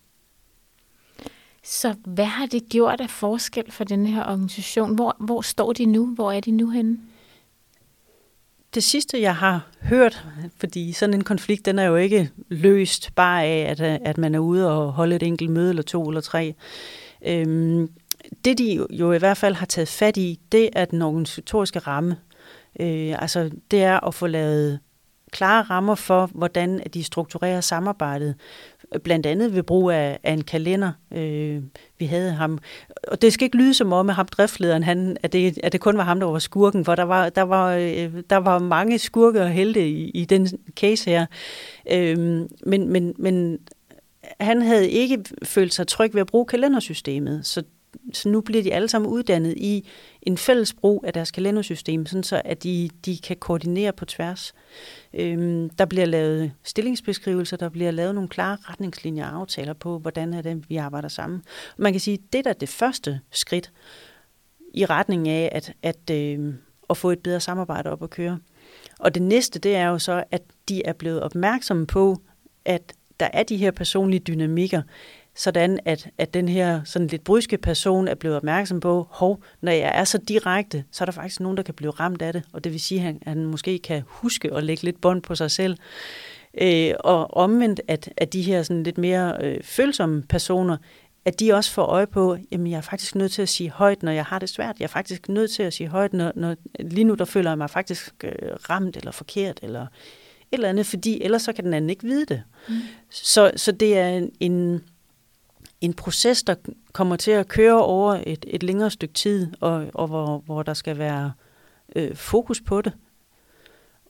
Så 1.64 1.96
hvad 2.06 2.26
har 2.26 2.46
det 2.46 2.70
gjort 2.70 3.02
af 3.02 3.10
forskel 3.10 3.72
for 3.72 3.84
den 3.84 4.06
her 4.06 4.26
organisation? 4.26 4.96
Hvor, 4.96 5.16
hvor 5.20 5.42
står 5.42 5.74
de 5.74 5.86
nu? 5.86 6.06
Hvor 6.06 6.32
er 6.32 6.40
de 6.40 6.52
nu 6.52 6.70
henne? 6.70 6.98
Det 8.74 8.84
sidste, 8.84 9.22
jeg 9.22 9.36
har 9.36 9.68
hørt, 9.82 10.26
fordi 10.60 10.92
sådan 10.92 11.14
en 11.14 11.24
konflikt, 11.24 11.66
den 11.66 11.80
er 11.80 11.84
jo 11.84 11.96
ikke 11.96 12.32
løst 12.50 13.16
bare 13.16 13.44
af, 13.44 13.72
at, 13.72 13.82
at 13.82 14.18
man 14.18 14.36
er 14.36 14.40
ude 14.40 14.72
og 14.72 14.94
holde 14.94 15.16
et 15.16 15.24
enkelt 15.24 15.50
møde, 15.50 15.70
eller 15.70 15.84
to 15.84 16.08
eller 16.08 16.22
tre. 16.22 16.56
Øhm, 17.26 17.90
det 18.46 18.58
de 18.58 18.86
jo 18.92 19.12
i 19.12 19.18
hvert 19.18 19.38
fald 19.38 19.56
har 19.56 19.66
taget 19.66 19.88
fat 19.88 20.18
i, 20.18 20.40
det 20.52 20.70
er 20.74 20.86
den 20.86 21.02
organisatoriske 21.02 21.80
ramme. 21.80 22.16
Øh, 22.80 23.22
altså 23.22 23.52
det 23.72 23.84
er 23.84 24.08
at 24.08 24.14
få 24.14 24.28
lavet 24.28 24.80
klare 25.32 25.64
rammer 25.64 25.96
for, 25.96 26.30
hvordan 26.34 26.82
de 26.94 27.04
strukturerer 27.04 27.62
samarbejdet. 27.62 28.36
Blandt 29.04 29.26
andet 29.26 29.56
ved 29.56 29.64
brug 29.64 29.92
af, 29.92 30.20
af 30.24 30.34
en 30.34 30.44
kalender. 30.44 30.92
Øh, 31.14 31.62
vi 32.00 32.06
havde 32.06 32.32
ham. 32.32 32.60
Og 33.08 33.22
det 33.22 33.34
skal 33.34 33.46
ikke 33.46 33.58
lyde 33.58 33.74
som 33.74 33.94
om, 33.94 34.10
at 34.10 34.16
ham 34.16 34.26
driftlederen, 34.26 34.84
han, 34.84 35.18
at, 35.24 35.34
det, 35.34 35.60
at 35.64 35.72
det 35.72 35.82
kun 35.82 35.98
var 35.98 36.04
ham, 36.04 36.20
der 36.20 36.28
var 36.28 36.40
skurken, 36.40 36.86
for 36.86 36.96
der 36.96 37.04
var, 37.04 37.30
der 37.30 37.42
var, 37.42 37.74
øh, 37.74 38.14
der 38.30 38.38
var 38.38 38.60
mange 38.60 39.00
skurke 39.00 39.42
og 39.42 39.50
helte 39.50 39.90
i, 39.90 40.10
i 40.10 40.26
den 40.26 40.50
case 40.76 41.10
her. 41.10 41.26
Øh, 41.92 42.18
men, 42.66 42.90
men, 42.90 43.14
men 43.18 43.60
han 44.40 44.62
havde 44.62 44.90
ikke 44.90 45.24
følt 45.44 45.74
sig 45.74 45.88
tryg 45.88 46.14
ved 46.14 46.22
at 46.22 46.28
bruge 46.28 46.46
kalendersystemet, 46.46 47.46
så 47.46 47.64
så 48.14 48.30
nu 48.30 48.42
bliver 48.42 48.64
de 48.64 48.74
alle 48.74 48.90
sammen 48.90 49.12
uddannet 49.12 49.54
i 49.58 49.88
en 50.22 50.38
fælles 50.38 50.74
brug 50.74 51.04
af 51.08 51.14
deres 51.14 51.32
kalendersystem, 51.32 52.06
sådan 52.06 52.24
så 52.24 52.42
at 52.46 52.64
de, 52.64 52.90
de 53.06 53.18
kan 53.18 53.38
koordinere 53.38 53.94
på 53.94 54.06
tværs. 54.06 54.54
Øhm, 55.14 55.70
der 55.70 55.86
bliver 55.86 56.06
lavet 56.06 56.52
stillingsbeskrivelser, 56.64 57.58
der 57.58 57.70
bliver 57.70 57.92
lavet 57.92 58.16
nogle 58.16 58.30
klare 58.30 58.58
retningslinjer 58.62 59.28
og 59.30 59.40
aftaler 59.40 59.74
på, 59.74 60.00
hvordan 60.00 60.34
er 60.34 60.42
det, 60.42 60.70
vi 60.70 60.76
arbejder 60.76 61.08
sammen. 61.08 61.44
Man 61.78 61.94
kan 61.94 62.00
sige, 62.00 62.14
at 62.14 62.34
det 62.34 62.48
er 62.48 62.54
det 62.54 62.70
første 62.70 63.22
skridt 63.32 63.72
i 64.74 64.86
retning 64.86 65.28
af 65.28 65.50
at, 65.52 65.74
at, 65.84 66.10
øh, 66.12 66.54
at 66.90 66.98
få 66.98 67.12
et 67.12 67.20
bedre 67.20 67.40
samarbejde 67.40 67.90
op 67.90 68.04
at 68.04 68.10
køre. 68.10 68.40
Og 69.00 69.16
det 69.16 69.22
næste, 69.22 69.60
det 69.60 69.76
er 69.76 69.88
jo 69.88 70.00
så, 70.00 70.24
at 70.32 70.42
de 70.70 70.86
er 70.86 70.94
blevet 70.94 71.22
opmærksomme 71.22 71.88
på, 71.88 72.22
at 72.66 72.94
der 73.20 73.30
er 73.34 73.44
de 73.44 73.58
her 73.58 73.72
personlige 73.72 74.20
dynamikker, 74.20 74.82
sådan 75.38 75.80
at, 75.86 76.10
at 76.18 76.34
den 76.34 76.50
her 76.50 76.82
sådan 76.84 77.08
lidt 77.08 77.24
bryske 77.24 77.58
person 77.58 78.08
er 78.08 78.16
blevet 78.16 78.38
opmærksom 78.38 78.80
på, 78.80 79.08
hov, 79.10 79.44
når 79.62 79.72
jeg 79.72 79.92
er 79.96 80.04
så 80.04 80.18
direkte, 80.18 80.84
så 80.92 81.04
er 81.04 81.06
der 81.06 81.12
faktisk 81.12 81.40
nogen, 81.40 81.58
der 81.58 81.64
kan 81.64 81.74
blive 81.74 81.92
ramt 81.92 82.22
af 82.22 82.34
det, 82.34 82.44
og 82.54 82.64
det 82.64 82.72
vil 82.72 82.80
sige, 82.80 83.00
at 83.00 83.06
han, 83.06 83.20
han 83.26 83.46
måske 83.46 83.80
kan 83.80 84.04
huske 84.06 84.54
at 84.54 84.64
lægge 84.64 84.84
lidt 84.84 85.02
bånd 85.02 85.22
på 85.22 85.36
sig 85.36 85.52
selv. 85.52 85.78
Øh, 86.62 86.94
og 87.00 87.34
omvendt, 87.34 87.82
at, 87.88 88.14
at 88.18 88.34
de 88.34 88.42
her 88.42 88.64
sådan 88.64 88.84
lidt 88.84 88.98
mere 88.98 89.38
øh, 89.42 89.64
følsomme 89.64 90.22
personer, 90.22 90.78
at 91.26 91.40
de 91.40 91.54
også 91.54 91.72
får 91.72 91.84
øje 91.84 92.08
på, 92.08 92.38
jamen 92.52 92.68
jeg 92.68 92.78
er 92.78 92.82
faktisk 92.82 93.16
nødt 93.16 93.32
til 93.32 93.42
at 93.42 93.50
sige 93.50 93.70
højt, 93.70 94.04
når 94.04 94.12
jeg 94.12 94.26
har 94.26 94.40
det 94.40 94.50
svært. 94.50 94.80
Jeg 94.80 94.84
er 94.84 94.90
faktisk 94.90 95.30
nødt 95.30 95.52
til 95.52 95.64
at 95.64 95.74
sige 95.74 95.88
højt, 95.88 96.14
når, 96.14 96.32
når 96.36 96.56
lige 96.80 97.04
nu 97.04 97.14
der 97.14 97.26
føler 97.26 97.50
jeg 97.50 97.58
mig 97.58 97.70
faktisk 97.70 98.24
øh, 98.24 98.32
ramt 98.70 98.98
eller 98.98 99.12
forkert, 99.12 99.60
eller 99.64 99.82
et 99.82 99.88
eller 100.52 100.70
andet, 100.70 100.86
fordi 100.86 101.22
ellers 101.22 101.42
så 101.42 101.54
kan 101.54 101.66
den 101.66 101.74
anden 101.74 101.90
ikke 101.90 102.04
vide 102.04 102.26
det. 102.26 102.44
Mm. 102.70 102.76
Så, 103.10 103.52
så 103.56 103.72
det 103.72 103.98
er 103.98 104.10
en, 104.10 104.32
en 104.40 104.82
en 105.82 105.94
proces, 105.94 106.44
der 106.44 106.56
kommer 106.94 107.16
til 107.16 107.32
at 107.32 107.48
køre 107.48 107.84
over 107.84 108.22
et, 108.28 108.46
et 108.48 108.64
længere 108.64 108.92
stykke 108.92 109.14
tid, 109.14 109.52
og, 109.60 109.86
og 109.94 110.08
hvor, 110.08 110.44
hvor 110.46 110.64
der 110.64 110.74
skal 110.74 110.98
være 110.98 111.32
øh, 111.96 112.16
fokus 112.16 112.62
på 112.62 112.82
det. 112.82 112.94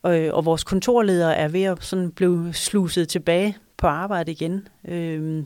Og, 0.03 0.13
og 0.31 0.45
vores 0.45 0.63
kontorledere 0.63 1.35
er 1.35 1.47
ved 1.47 1.63
at 1.63 1.83
sådan 1.83 2.11
blive 2.11 2.53
sluset 2.53 3.09
tilbage 3.09 3.57
på 3.77 3.87
arbejde 3.87 4.31
igen. 4.31 4.67
Øh, 4.87 5.43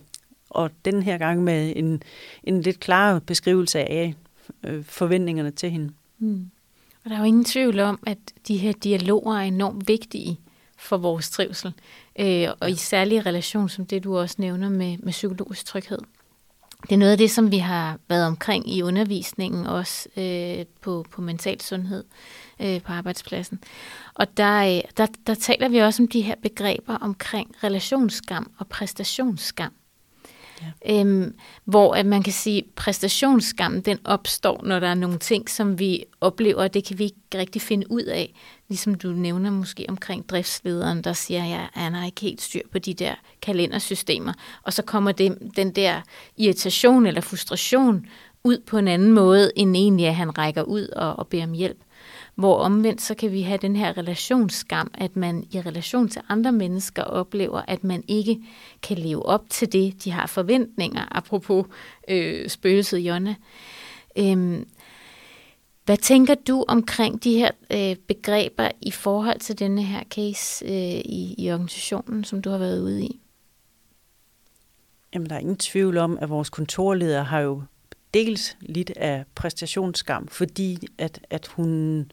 og 0.49 0.71
den 0.85 1.03
her 1.03 1.17
gang 1.17 1.43
med 1.43 1.73
en, 1.75 2.03
en 2.43 2.61
lidt 2.61 2.79
klarere 2.79 3.21
beskrivelse 3.21 3.79
af 3.79 4.15
øh, 4.63 4.83
forventningerne 4.83 5.51
til 5.51 5.69
hende. 5.69 5.93
Mm. 6.19 6.49
Og 7.03 7.09
der 7.09 7.15
er 7.15 7.19
jo 7.19 7.25
ingen 7.25 7.45
tvivl 7.45 7.79
om, 7.79 7.99
at 8.05 8.17
de 8.47 8.57
her 8.57 8.73
dialoger 8.83 9.35
er 9.35 9.41
enormt 9.41 9.87
vigtige 9.87 10.39
for 10.81 10.97
vores 10.97 11.29
trivsel. 11.29 11.73
Øh, 12.19 12.47
og 12.59 12.71
i 12.71 12.75
særlig 12.75 13.25
relation 13.25 13.69
som 13.69 13.85
det, 13.85 14.03
du 14.03 14.17
også 14.17 14.35
nævner 14.37 14.69
med, 14.69 14.97
med 14.97 15.11
psykologisk 15.11 15.65
tryghed. 15.65 15.99
Det 16.83 16.91
er 16.91 16.97
noget 16.97 17.11
af 17.11 17.17
det, 17.17 17.31
som 17.31 17.51
vi 17.51 17.57
har 17.57 17.99
været 18.09 18.27
omkring 18.27 18.73
i 18.73 18.81
undervisningen 18.81 19.65
også 19.65 20.09
øh, 20.17 20.65
på, 20.81 21.05
på 21.11 21.21
mental 21.21 21.61
sundhed 21.61 22.03
øh, 22.59 22.81
på 22.81 22.91
arbejdspladsen. 22.91 23.59
Og 24.13 24.37
der, 24.37 24.77
øh, 24.77 24.81
der, 24.97 25.07
der 25.27 25.33
taler 25.33 25.69
vi 25.69 25.77
også 25.77 26.03
om 26.03 26.07
de 26.07 26.21
her 26.21 26.35
begreber 26.41 26.95
omkring 26.95 27.55
relationsskam 27.63 28.51
og 28.57 28.67
præstationsskam. 28.67 29.71
Ja. 30.61 30.99
Øhm, 30.99 31.35
hvor 31.65 31.95
at 31.95 32.05
man 32.05 32.23
kan 32.23 32.33
sige, 32.33 32.57
at 32.57 32.65
præstationsskam 32.75 33.81
den 33.81 33.99
opstår, 34.03 34.61
når 34.63 34.79
der 34.79 34.87
er 34.87 34.93
nogle 34.93 35.17
ting, 35.17 35.49
som 35.49 35.79
vi 35.79 36.05
oplever, 36.21 36.63
og 36.63 36.73
det 36.73 36.85
kan 36.85 36.99
vi 36.99 37.03
ikke 37.03 37.17
rigtig 37.35 37.61
finde 37.61 37.91
ud 37.91 38.03
af. 38.03 38.33
Ligesom 38.69 38.95
du 38.95 39.07
nævner 39.07 39.51
måske 39.51 39.85
omkring 39.89 40.29
driftslederen, 40.29 41.01
der 41.01 41.13
siger, 41.13 41.43
at 41.43 41.69
han 41.73 41.93
har 41.93 42.05
ikke 42.05 42.21
helt 42.21 42.41
styr 42.41 42.61
på 42.71 42.79
de 42.79 42.93
der 42.93 43.15
kalendersystemer. 43.41 44.33
Og 44.63 44.73
så 44.73 44.81
kommer 44.81 45.11
det, 45.11 45.37
den 45.55 45.71
der 45.71 46.01
irritation 46.37 47.05
eller 47.05 47.21
frustration 47.21 48.05
ud 48.43 48.57
på 48.67 48.77
en 48.77 48.87
anden 48.87 49.11
måde, 49.11 49.51
end 49.55 49.75
egentlig 49.75 50.07
at 50.07 50.15
han 50.15 50.37
rækker 50.37 50.63
ud 50.63 50.87
og, 50.87 51.19
og 51.19 51.27
beder 51.27 51.43
om 51.43 51.51
hjælp. 51.51 51.77
Hvor 52.35 52.57
omvendt 52.57 53.01
så 53.01 53.15
kan 53.15 53.31
vi 53.31 53.41
have 53.41 53.57
den 53.57 53.75
her 53.75 53.97
relationsskam, 53.97 54.91
at 54.93 55.15
man 55.15 55.43
i 55.51 55.61
relation 55.61 56.09
til 56.09 56.21
andre 56.29 56.51
mennesker 56.51 57.03
oplever, 57.03 57.61
at 57.67 57.83
man 57.83 58.03
ikke 58.07 58.39
kan 58.81 58.97
leve 58.97 59.25
op 59.25 59.49
til 59.49 59.73
det, 59.73 60.03
de 60.03 60.11
har 60.11 60.27
forventninger, 60.27 61.17
apropos 61.17 61.65
øh, 62.07 62.49
spøgelset 62.49 62.97
Jonna. 62.97 63.35
Øhm, 64.17 64.67
hvad 65.85 65.97
tænker 65.97 66.35
du 66.35 66.65
omkring 66.67 67.23
de 67.23 67.37
her 67.37 67.51
øh, 67.71 67.95
begreber 68.07 68.69
i 68.81 68.91
forhold 68.91 69.39
til 69.39 69.59
denne 69.59 69.83
her 69.83 70.03
case 70.03 70.65
øh, 70.65 71.01
i, 71.05 71.35
i 71.37 71.51
organisationen, 71.51 72.23
som 72.23 72.41
du 72.41 72.49
har 72.49 72.57
været 72.57 72.81
ude 72.81 73.03
i? 73.03 73.21
Jamen, 75.13 75.29
der 75.29 75.35
er 75.35 75.39
ingen 75.39 75.57
tvivl 75.57 75.97
om, 75.97 76.17
at 76.21 76.29
vores 76.29 76.49
kontorleder 76.49 77.23
har 77.23 77.39
jo 77.39 77.61
dels 78.13 78.57
lidt 78.61 78.89
af 78.89 79.23
præstationsskam, 79.35 80.27
fordi 80.27 80.87
at, 80.97 81.19
at 81.29 81.47
hun 81.47 82.11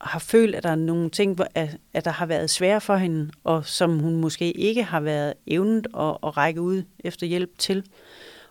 har 0.00 0.18
følt, 0.18 0.54
at 0.54 0.62
der 0.62 0.70
er 0.70 0.74
nogle 0.74 1.10
ting, 1.10 1.38
at, 1.54 1.76
at 1.94 2.04
der 2.04 2.10
har 2.10 2.26
været 2.26 2.50
svære 2.50 2.80
for 2.80 2.96
hende, 2.96 3.30
og 3.44 3.66
som 3.66 3.98
hun 3.98 4.16
måske 4.16 4.52
ikke 4.52 4.82
har 4.82 5.00
været 5.00 5.34
evnet 5.46 5.86
at, 5.86 6.16
at 6.22 6.36
række 6.36 6.60
ud 6.60 6.82
efter 6.98 7.26
hjælp 7.26 7.58
til. 7.58 7.84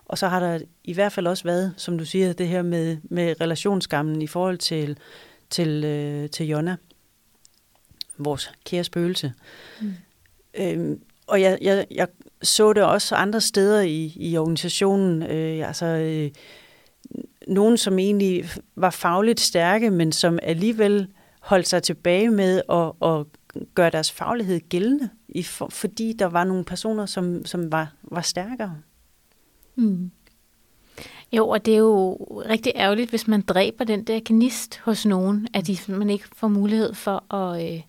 Og 0.05 0.17
så 0.17 0.27
har 0.27 0.39
der 0.39 0.59
i 0.83 0.93
hvert 0.93 1.11
fald 1.11 1.27
også 1.27 1.43
været, 1.43 1.73
som 1.77 1.97
du 1.97 2.05
siger, 2.05 2.33
det 2.33 2.47
her 2.47 2.61
med, 2.61 2.97
med 3.03 3.41
relationskammen 3.41 4.21
i 4.21 4.27
forhold 4.27 4.57
til, 4.57 4.97
til, 5.49 5.83
øh, 5.83 6.29
til 6.29 6.47
Jonna, 6.47 6.77
vores 8.17 8.51
kære 8.65 8.83
spøgelse. 8.83 9.33
Mm. 9.81 9.93
Øhm, 10.53 11.01
og 11.27 11.41
jeg, 11.41 11.57
jeg, 11.61 11.85
jeg 11.91 12.07
så 12.41 12.73
det 12.73 12.83
også 12.83 13.15
andre 13.15 13.41
steder 13.41 13.81
i, 13.81 14.13
i 14.15 14.37
organisationen. 14.37 15.23
Øh, 15.23 15.67
altså, 15.67 15.85
øh, 15.85 16.31
nogen, 17.47 17.77
som 17.77 17.99
egentlig 17.99 18.49
var 18.75 18.89
fagligt 18.89 19.39
stærke, 19.39 19.91
men 19.91 20.11
som 20.11 20.39
alligevel 20.43 21.07
holdt 21.41 21.67
sig 21.67 21.83
tilbage 21.83 22.29
med 22.29 22.61
at, 22.69 23.09
at 23.09 23.25
gøre 23.75 23.89
deres 23.89 24.11
faglighed 24.11 24.59
gældende, 24.69 25.09
i 25.29 25.43
for, 25.43 25.67
fordi 25.71 26.13
der 26.19 26.25
var 26.25 26.43
nogle 26.43 26.63
personer, 26.63 27.05
som, 27.05 27.45
som 27.45 27.71
var, 27.71 27.93
var 28.03 28.21
stærkere. 28.21 28.75
Mm. 29.75 30.11
Jo, 31.31 31.47
og 31.47 31.65
det 31.65 31.73
er 31.73 31.77
jo 31.77 32.13
rigtig 32.49 32.71
ærgerligt, 32.75 33.09
hvis 33.09 33.27
man 33.27 33.41
dræber 33.41 33.85
den 33.85 34.03
der 34.03 34.19
gnist 34.25 34.79
hos 34.79 35.05
nogen, 35.05 35.47
at 35.53 35.67
de, 35.67 35.77
man 35.87 36.09
ikke 36.09 36.25
får 36.35 36.47
mulighed 36.47 36.93
for 36.93 37.33
at, 37.33 37.73
øh, 37.73 37.81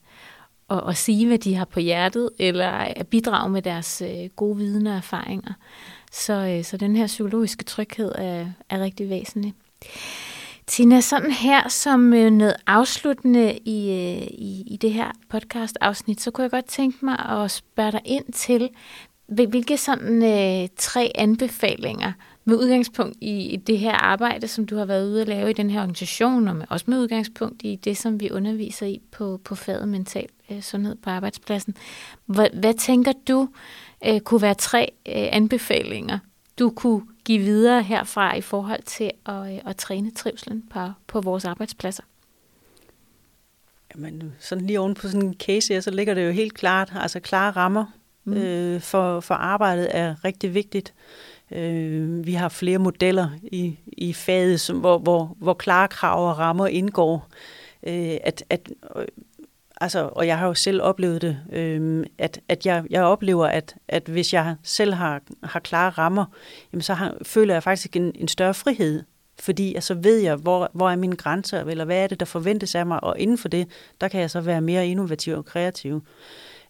at, 0.70 0.88
at 0.88 0.96
sige, 0.96 1.26
hvad 1.26 1.38
de 1.38 1.54
har 1.54 1.64
på 1.64 1.80
hjertet, 1.80 2.30
eller 2.38 2.68
at 2.70 3.06
bidrage 3.06 3.50
med 3.50 3.62
deres 3.62 4.02
øh, 4.02 4.30
gode 4.36 4.56
viden 4.56 4.86
og 4.86 4.94
erfaringer. 4.94 5.52
Så, 6.12 6.32
øh, 6.32 6.64
så 6.64 6.76
den 6.76 6.96
her 6.96 7.06
psykologiske 7.06 7.64
tryghed 7.64 8.12
er, 8.14 8.46
er 8.70 8.80
rigtig 8.80 9.10
væsentlig. 9.10 9.54
Tina, 10.66 11.00
sådan 11.00 11.30
her 11.30 11.68
som 11.68 12.14
øh, 12.14 12.30
noget 12.30 12.54
afsluttende 12.66 13.58
i, 13.58 13.90
øh, 13.90 14.26
i, 14.26 14.64
i 14.66 14.76
det 14.76 14.92
her 14.92 15.10
podcast-afsnit, 15.30 16.20
så 16.20 16.30
kunne 16.30 16.42
jeg 16.42 16.50
godt 16.50 16.64
tænke 16.64 17.04
mig 17.04 17.18
at 17.18 17.50
spørge 17.50 17.92
dig 17.92 18.00
ind 18.04 18.32
til, 18.32 18.68
hvilke 19.26 19.76
sådan 19.76 20.22
øh, 20.22 20.68
tre 20.76 21.12
anbefalinger 21.14 22.12
med 22.48 22.56
udgangspunkt 22.56 23.16
i, 23.20 23.56
det 23.66 23.78
her 23.78 23.92
arbejde, 23.92 24.48
som 24.48 24.66
du 24.66 24.76
har 24.76 24.84
været 24.84 25.08
ude 25.08 25.20
at 25.20 25.28
lave 25.28 25.50
i 25.50 25.52
den 25.52 25.70
her 25.70 25.80
organisation, 25.80 26.48
og 26.48 26.56
med, 26.56 26.66
også 26.68 26.84
med 26.88 26.98
udgangspunkt 26.98 27.62
i 27.62 27.76
det, 27.76 27.96
som 27.96 28.20
vi 28.20 28.30
underviser 28.30 28.86
i 28.86 29.00
på, 29.10 29.40
på 29.44 29.54
faget 29.54 29.88
mental 29.88 30.26
øh, 30.50 30.62
sundhed 30.62 30.96
på 30.96 31.10
arbejdspladsen. 31.10 31.74
Hvad, 32.26 32.48
hvad 32.52 32.74
tænker 32.74 33.12
du 33.28 33.48
øh, 34.06 34.20
kunne 34.20 34.42
være 34.42 34.54
tre 34.54 34.92
øh, 35.06 35.28
anbefalinger, 35.32 36.18
du 36.58 36.70
kunne 36.70 37.02
give 37.24 37.38
videre 37.38 37.82
herfra 37.82 38.36
i 38.36 38.40
forhold 38.40 38.82
til 38.82 39.10
at, 39.26 39.52
øh, 39.52 39.58
at 39.66 39.76
træne 39.76 40.10
trivselen 40.10 40.64
på, 40.70 40.80
på 41.06 41.20
vores 41.20 41.44
arbejdspladser? 41.44 42.02
Jamen, 43.94 44.34
sådan 44.38 44.66
lige 44.66 44.80
oven 44.80 44.94
på 44.94 45.08
sådan 45.08 45.26
en 45.26 45.34
case 45.34 45.74
her, 45.74 45.80
så 45.80 45.90
ligger 45.90 46.14
det 46.14 46.26
jo 46.26 46.30
helt 46.30 46.54
klart, 46.54 46.92
altså 46.94 47.20
klare 47.20 47.50
rammer 47.50 47.84
mm. 48.30 48.42
øh, 48.42 48.80
for, 48.80 49.20
for 49.20 49.34
arbejdet 49.34 49.88
er 49.90 50.24
rigtig 50.24 50.54
vigtigt. 50.54 50.94
Øh, 51.52 52.26
vi 52.26 52.32
har 52.32 52.48
flere 52.48 52.78
modeller 52.78 53.28
i, 53.42 53.78
i 53.86 54.12
faget, 54.12 54.60
som, 54.60 54.78
hvor, 54.78 54.98
hvor, 54.98 55.36
hvor 55.38 55.54
klare 55.54 55.88
krav 55.88 56.30
og 56.30 56.38
rammer 56.38 56.66
indgår. 56.66 57.28
Øh, 57.82 58.16
at, 58.24 58.44
at, 58.50 58.70
øh, 58.96 59.04
altså, 59.80 60.10
og 60.12 60.26
jeg 60.26 60.38
har 60.38 60.46
jo 60.46 60.54
selv 60.54 60.82
oplevet 60.82 61.22
det, 61.22 61.38
øh, 61.52 62.06
at, 62.18 62.40
at 62.48 62.66
jeg, 62.66 62.84
jeg 62.90 63.02
oplever, 63.02 63.46
at, 63.46 63.76
at 63.88 64.02
hvis 64.08 64.32
jeg 64.32 64.56
selv 64.62 64.94
har, 64.94 65.20
har 65.42 65.60
klare 65.60 65.90
rammer, 65.90 66.24
jamen 66.72 66.82
så 66.82 66.94
har, 66.94 67.16
føler 67.22 67.54
jeg 67.54 67.62
faktisk 67.62 67.96
en, 67.96 68.12
en 68.14 68.28
større 68.28 68.54
frihed 68.54 69.02
fordi 69.40 69.76
så 69.80 69.94
ved 69.94 70.18
jeg, 70.18 70.36
hvor, 70.36 70.70
hvor 70.72 70.90
er 70.90 70.96
mine 70.96 71.16
grænser, 71.16 71.64
eller 71.64 71.84
hvad 71.84 72.02
er 72.02 72.06
det, 72.06 72.20
der 72.20 72.26
forventes 72.26 72.74
af 72.74 72.86
mig, 72.86 73.04
og 73.04 73.18
inden 73.18 73.38
for 73.38 73.48
det, 73.48 73.68
der 74.00 74.08
kan 74.08 74.20
jeg 74.20 74.30
så 74.30 74.40
være 74.40 74.60
mere 74.60 74.86
innovativ 74.86 75.34
og 75.34 75.44
kreativ. 75.44 76.02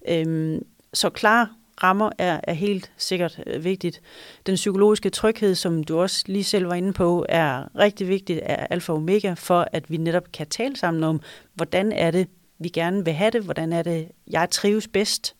Øhm, 0.09 0.63
så 0.95 1.11
klar 1.11 1.51
rammer 1.83 2.11
er, 2.19 2.41
er 2.43 2.53
helt 2.53 2.91
sikkert 2.97 3.41
øh, 3.47 3.65
vigtigt. 3.65 4.01
Den 4.47 4.55
psykologiske 4.55 5.11
tryghed, 5.11 5.55
som 5.55 5.85
du 5.85 6.01
også 6.01 6.25
lige 6.27 6.45
selv 6.45 6.69
var 6.69 6.75
inde 6.75 6.93
på, 6.93 7.27
er 7.29 7.77
rigtig 7.79 8.09
vigtigt, 8.09 8.39
af 8.39 8.67
alfa 8.71 8.93
og 8.93 8.99
omega, 8.99 9.33
for 9.33 9.69
at 9.73 9.91
vi 9.91 9.97
netop 9.97 10.33
kan 10.33 10.47
tale 10.47 10.77
sammen 10.77 11.05
om, 11.05 11.21
hvordan 11.55 11.93
er 11.93 12.11
det, 12.11 12.29
vi 12.59 12.69
gerne 12.69 13.05
vil 13.05 13.15
have 13.15 13.31
det, 13.31 13.43
hvordan 13.43 13.73
er 13.73 13.83
det, 13.83 14.09
jeg 14.31 14.51
trives 14.51 14.89
bedst. 14.89 15.35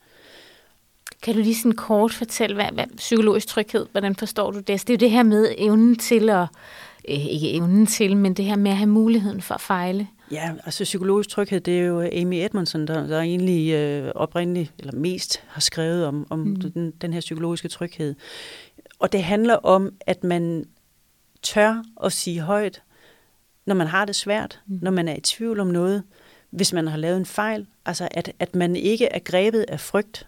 Kan 1.21 1.35
du 1.35 1.41
lige 1.41 1.55
sådan 1.55 1.71
kort 1.71 2.13
fortælle, 2.13 2.55
hvad, 2.55 2.71
hvad 2.73 2.85
psykologisk 2.97 3.47
tryghed, 3.47 3.85
hvordan 3.91 4.15
forstår 4.15 4.51
du 4.51 4.59
det? 4.59 4.69
Altså, 4.69 4.85
det 4.87 4.93
er 4.93 4.97
jo 4.97 4.99
det 4.99 5.11
her 5.11 5.23
med 5.23 5.55
evnen 5.57 5.95
til 5.95 6.29
at, 6.29 6.47
øh, 7.09 7.25
ikke 7.25 7.53
evnen 7.53 7.85
til, 7.85 8.17
men 8.17 8.33
det 8.33 8.45
her 8.45 8.55
med 8.55 8.71
at 8.71 8.77
have 8.77 8.89
muligheden 8.89 9.41
for 9.41 9.55
at 9.55 9.61
fejle. 9.61 10.07
Ja, 10.31 10.53
altså 10.65 10.83
psykologisk 10.83 11.29
tryghed, 11.29 11.59
det 11.59 11.79
er 11.79 11.83
jo 11.83 12.01
Amy 12.01 12.33
Edmondson, 12.33 12.87
der, 12.87 13.07
der 13.07 13.19
egentlig 13.19 13.73
øh, 13.73 14.11
oprindeligt, 14.15 14.73
eller 14.79 14.93
mest 14.95 15.43
har 15.47 15.61
skrevet 15.61 16.05
om, 16.05 16.27
om 16.29 16.39
mm. 16.39 16.55
den, 16.55 16.91
den 16.91 17.13
her 17.13 17.19
psykologiske 17.19 17.67
tryghed. 17.67 18.15
Og 18.99 19.11
det 19.11 19.23
handler 19.23 19.55
om, 19.55 19.93
at 20.01 20.23
man 20.23 20.65
tør 21.41 21.83
at 22.03 22.13
sige 22.13 22.39
højt, 22.39 22.81
når 23.65 23.75
man 23.75 23.87
har 23.87 24.05
det 24.05 24.15
svært, 24.15 24.61
mm. 24.67 24.79
når 24.81 24.91
man 24.91 25.07
er 25.07 25.15
i 25.15 25.21
tvivl 25.21 25.59
om 25.59 25.67
noget, 25.67 26.03
hvis 26.49 26.73
man 26.73 26.87
har 26.87 26.97
lavet 26.97 27.17
en 27.17 27.25
fejl, 27.25 27.67
altså 27.85 28.07
at, 28.11 28.31
at 28.39 28.55
man 28.55 28.75
ikke 28.75 29.05
er 29.05 29.19
grebet 29.19 29.65
af 29.67 29.79
frygt. 29.79 30.27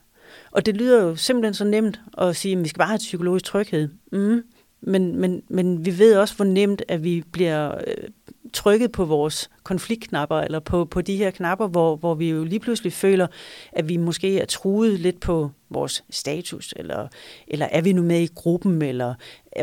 Og 0.51 0.65
det 0.65 0.77
lyder 0.77 1.03
jo 1.03 1.15
simpelthen 1.15 1.53
så 1.53 1.63
nemt 1.63 2.01
at 2.17 2.35
sige, 2.35 2.57
at 2.57 2.63
vi 2.63 2.67
skal 2.67 2.77
bare 2.77 2.87
have 2.87 2.97
psykologisk 2.97 3.45
tryghed. 3.45 3.89
Mm. 4.11 4.43
Men, 4.81 5.15
men, 5.15 5.43
men 5.49 5.85
vi 5.85 5.99
ved 5.99 6.17
også, 6.17 6.35
hvor 6.35 6.45
nemt, 6.45 6.81
at 6.87 7.03
vi 7.03 7.23
bliver 7.31 7.75
øh, 7.87 8.07
trykket 8.53 8.91
på 8.91 9.05
vores 9.05 9.49
konfliktknapper, 9.63 10.39
eller 10.39 10.59
på, 10.59 10.85
på 10.85 11.01
de 11.01 11.17
her 11.17 11.31
knapper, 11.31 11.67
hvor, 11.67 11.95
hvor 11.95 12.15
vi 12.15 12.29
jo 12.29 12.43
lige 12.43 12.59
pludselig 12.59 12.93
føler, 12.93 13.27
at 13.71 13.89
vi 13.89 13.97
måske 13.97 14.39
er 14.39 14.45
truet 14.45 14.99
lidt 14.99 15.19
på 15.19 15.51
vores 15.69 16.03
status, 16.09 16.73
eller, 16.77 17.07
eller 17.47 17.67
er 17.71 17.81
vi 17.81 17.93
nu 17.93 18.01
med 18.01 18.19
i 18.19 18.29
gruppen, 18.35 18.81
eller 18.81 19.13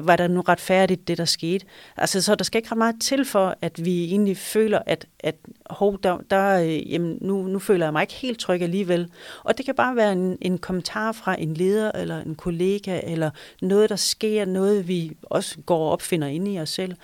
var 0.03 0.17
der 0.17 0.29
nu 0.29 0.41
retfærdigt, 0.41 1.09
det 1.09 1.19
der 1.19 1.25
skete? 1.25 1.67
Altså, 1.97 2.23
så 2.23 2.35
der 2.35 2.45
skal 2.45 2.59
ikke 2.59 2.71
ret 2.71 2.79
meget 2.79 2.97
til 3.03 3.25
for, 3.25 3.57
at 3.63 3.85
vi 3.85 4.05
egentlig 4.05 4.37
føler, 4.37 4.81
at, 4.87 5.07
at 5.21 5.35
hov, 5.71 5.99
der, 6.03 6.19
der, 6.31 6.61
øh, 6.61 6.93
jamen, 6.93 7.19
nu, 7.21 7.43
nu 7.43 7.59
føler 7.59 7.87
jeg 7.87 7.93
mig 7.93 8.03
ikke 8.03 8.15
helt 8.15 8.41
tryg 8.41 8.63
alligevel. 8.63 9.11
Og 9.45 9.59
det 9.59 9.65
kan 9.65 9.75
bare 9.75 9.97
være 9.97 10.13
en, 10.13 10.39
en 10.41 10.59
kommentar 10.59 11.13
fra 11.13 11.41
en 11.41 11.55
leder, 11.55 11.93
eller 11.93 12.21
en 12.21 12.35
kollega, 12.35 13.01
eller 13.05 13.31
noget, 13.63 13.91
der 13.91 13.97
sker, 13.97 14.45
noget 14.45 14.89
vi 14.89 15.17
også 15.23 15.59
går 15.67 15.79
og 15.79 15.93
opfinder 15.93 16.27
inde 16.27 16.53
i 16.53 16.61
os 16.61 16.71
selv. 16.71 16.95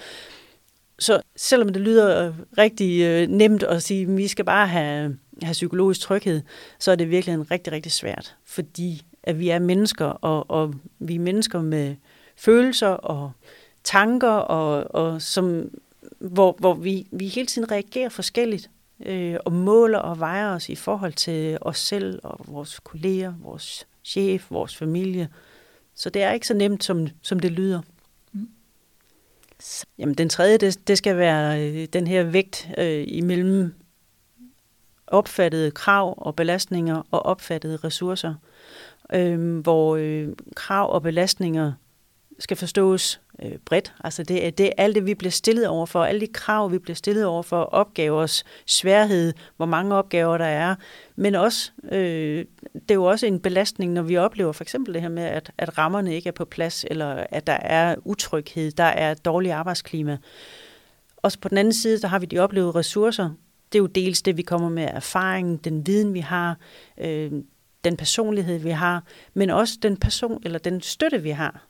Så 1.04 1.22
selvom 1.36 1.68
det 1.68 1.82
lyder 1.82 2.32
rigtig 2.58 3.02
øh, 3.02 3.28
nemt 3.28 3.62
at 3.62 3.82
sige, 3.82 4.02
at 4.02 4.16
vi 4.16 4.28
skal 4.28 4.44
bare 4.44 4.66
have, 4.66 5.18
have 5.42 5.52
psykologisk 5.52 6.00
tryghed, 6.00 6.42
så 6.78 6.90
er 6.90 6.96
det 6.96 7.10
virkelig 7.10 7.34
en 7.34 7.50
rigtig, 7.50 7.72
rigtig 7.72 7.92
svært. 7.92 8.36
Fordi 8.44 9.02
at 9.22 9.38
vi 9.38 9.48
er 9.48 9.58
mennesker, 9.58 10.04
og, 10.04 10.50
og 10.50 10.74
vi 10.98 11.14
er 11.14 11.18
mennesker 11.18 11.62
med 11.62 11.96
følelser 12.36 12.88
og 12.88 13.32
tanker, 13.84 14.30
og, 14.30 14.94
og 14.94 15.22
som, 15.22 15.70
hvor, 16.18 16.56
hvor 16.58 16.74
vi, 16.74 17.06
vi 17.12 17.26
hele 17.26 17.46
tiden 17.46 17.70
reagerer 17.70 18.08
forskelligt 18.08 18.70
øh, 19.06 19.36
og 19.44 19.52
måler 19.52 19.98
og 19.98 20.20
vejer 20.20 20.54
os 20.54 20.68
i 20.68 20.74
forhold 20.74 21.12
til 21.12 21.58
os 21.60 21.78
selv 21.78 22.20
og 22.22 22.40
vores 22.48 22.80
kolleger, 22.84 23.34
vores 23.42 23.86
chef, 24.04 24.50
vores 24.50 24.76
familie. 24.76 25.28
Så 25.94 26.10
det 26.10 26.22
er 26.22 26.32
ikke 26.32 26.46
så 26.46 26.54
nemt, 26.54 26.84
som, 26.84 27.06
som 27.22 27.38
det 27.38 27.52
lyder. 27.52 27.80
Jamen, 29.98 30.14
den 30.14 30.28
tredje, 30.28 30.58
det, 30.58 30.88
det 30.88 30.98
skal 30.98 31.16
være 31.16 31.68
øh, 31.68 31.88
den 31.92 32.06
her 32.06 32.22
vægt 32.22 32.68
øh, 32.78 33.04
imellem 33.06 33.74
opfattede 35.06 35.70
krav 35.70 36.14
og 36.16 36.36
belastninger 36.36 37.02
og 37.10 37.26
opfattede 37.26 37.76
ressourcer, 37.76 38.34
øh, 39.14 39.58
hvor 39.58 39.96
øh, 39.96 40.28
krav 40.56 40.92
og 40.92 41.02
belastninger 41.02 41.72
skal 42.38 42.56
forstås 42.56 43.20
øh, 43.42 43.52
bredt. 43.64 43.94
Altså 44.04 44.22
det 44.22 44.46
er, 44.46 44.50
det 44.50 44.72
alt 44.76 44.94
det, 44.94 45.06
vi 45.06 45.14
bliver 45.14 45.30
stillet 45.30 45.68
over 45.68 45.86
for, 45.86 46.04
alle 46.04 46.20
de 46.20 46.26
krav, 46.26 46.72
vi 46.72 46.78
bliver 46.78 46.94
stillet 46.94 47.24
over 47.24 47.42
for, 47.42 47.62
opgavers 47.62 48.44
sværhed, 48.66 49.32
hvor 49.56 49.66
mange 49.66 49.94
opgaver 49.94 50.38
der 50.38 50.44
er, 50.44 50.74
men 51.16 51.34
også, 51.34 51.70
øh, 51.92 52.44
det 52.74 52.90
er 52.90 52.94
jo 52.94 53.04
også 53.04 53.26
en 53.26 53.40
belastning, 53.40 53.92
når 53.92 54.02
vi 54.02 54.16
oplever 54.16 54.52
for 54.52 54.64
eksempel 54.64 54.94
det 54.94 55.02
her 55.02 55.08
med, 55.08 55.22
at, 55.22 55.50
at 55.58 55.78
rammerne 55.78 56.14
ikke 56.14 56.28
er 56.28 56.32
på 56.32 56.44
plads, 56.44 56.84
eller 56.90 57.26
at 57.30 57.46
der 57.46 57.52
er 57.52 57.96
utryghed, 58.04 58.70
der 58.70 58.84
er 58.84 59.14
dårlig 59.14 59.52
arbejdsklima. 59.52 60.18
Også 61.16 61.38
på 61.38 61.48
den 61.48 61.58
anden 61.58 61.74
side, 61.74 62.00
der 62.00 62.08
har 62.08 62.18
vi 62.18 62.26
de 62.26 62.38
oplevede 62.38 62.70
ressourcer. 62.70 63.30
Det 63.72 63.78
er 63.78 63.82
jo 63.82 63.86
dels 63.86 64.22
det, 64.22 64.36
vi 64.36 64.42
kommer 64.42 64.68
med 64.68 64.88
erfaring, 64.92 65.64
den 65.64 65.86
viden, 65.86 66.14
vi 66.14 66.20
har, 66.20 66.56
øh, 66.98 67.32
den 67.84 67.96
personlighed, 67.96 68.58
vi 68.58 68.70
har, 68.70 69.04
men 69.34 69.50
også 69.50 69.78
den 69.82 69.96
person 69.96 70.42
eller 70.44 70.58
den 70.58 70.80
støtte, 70.80 71.22
vi 71.22 71.30
har. 71.30 71.66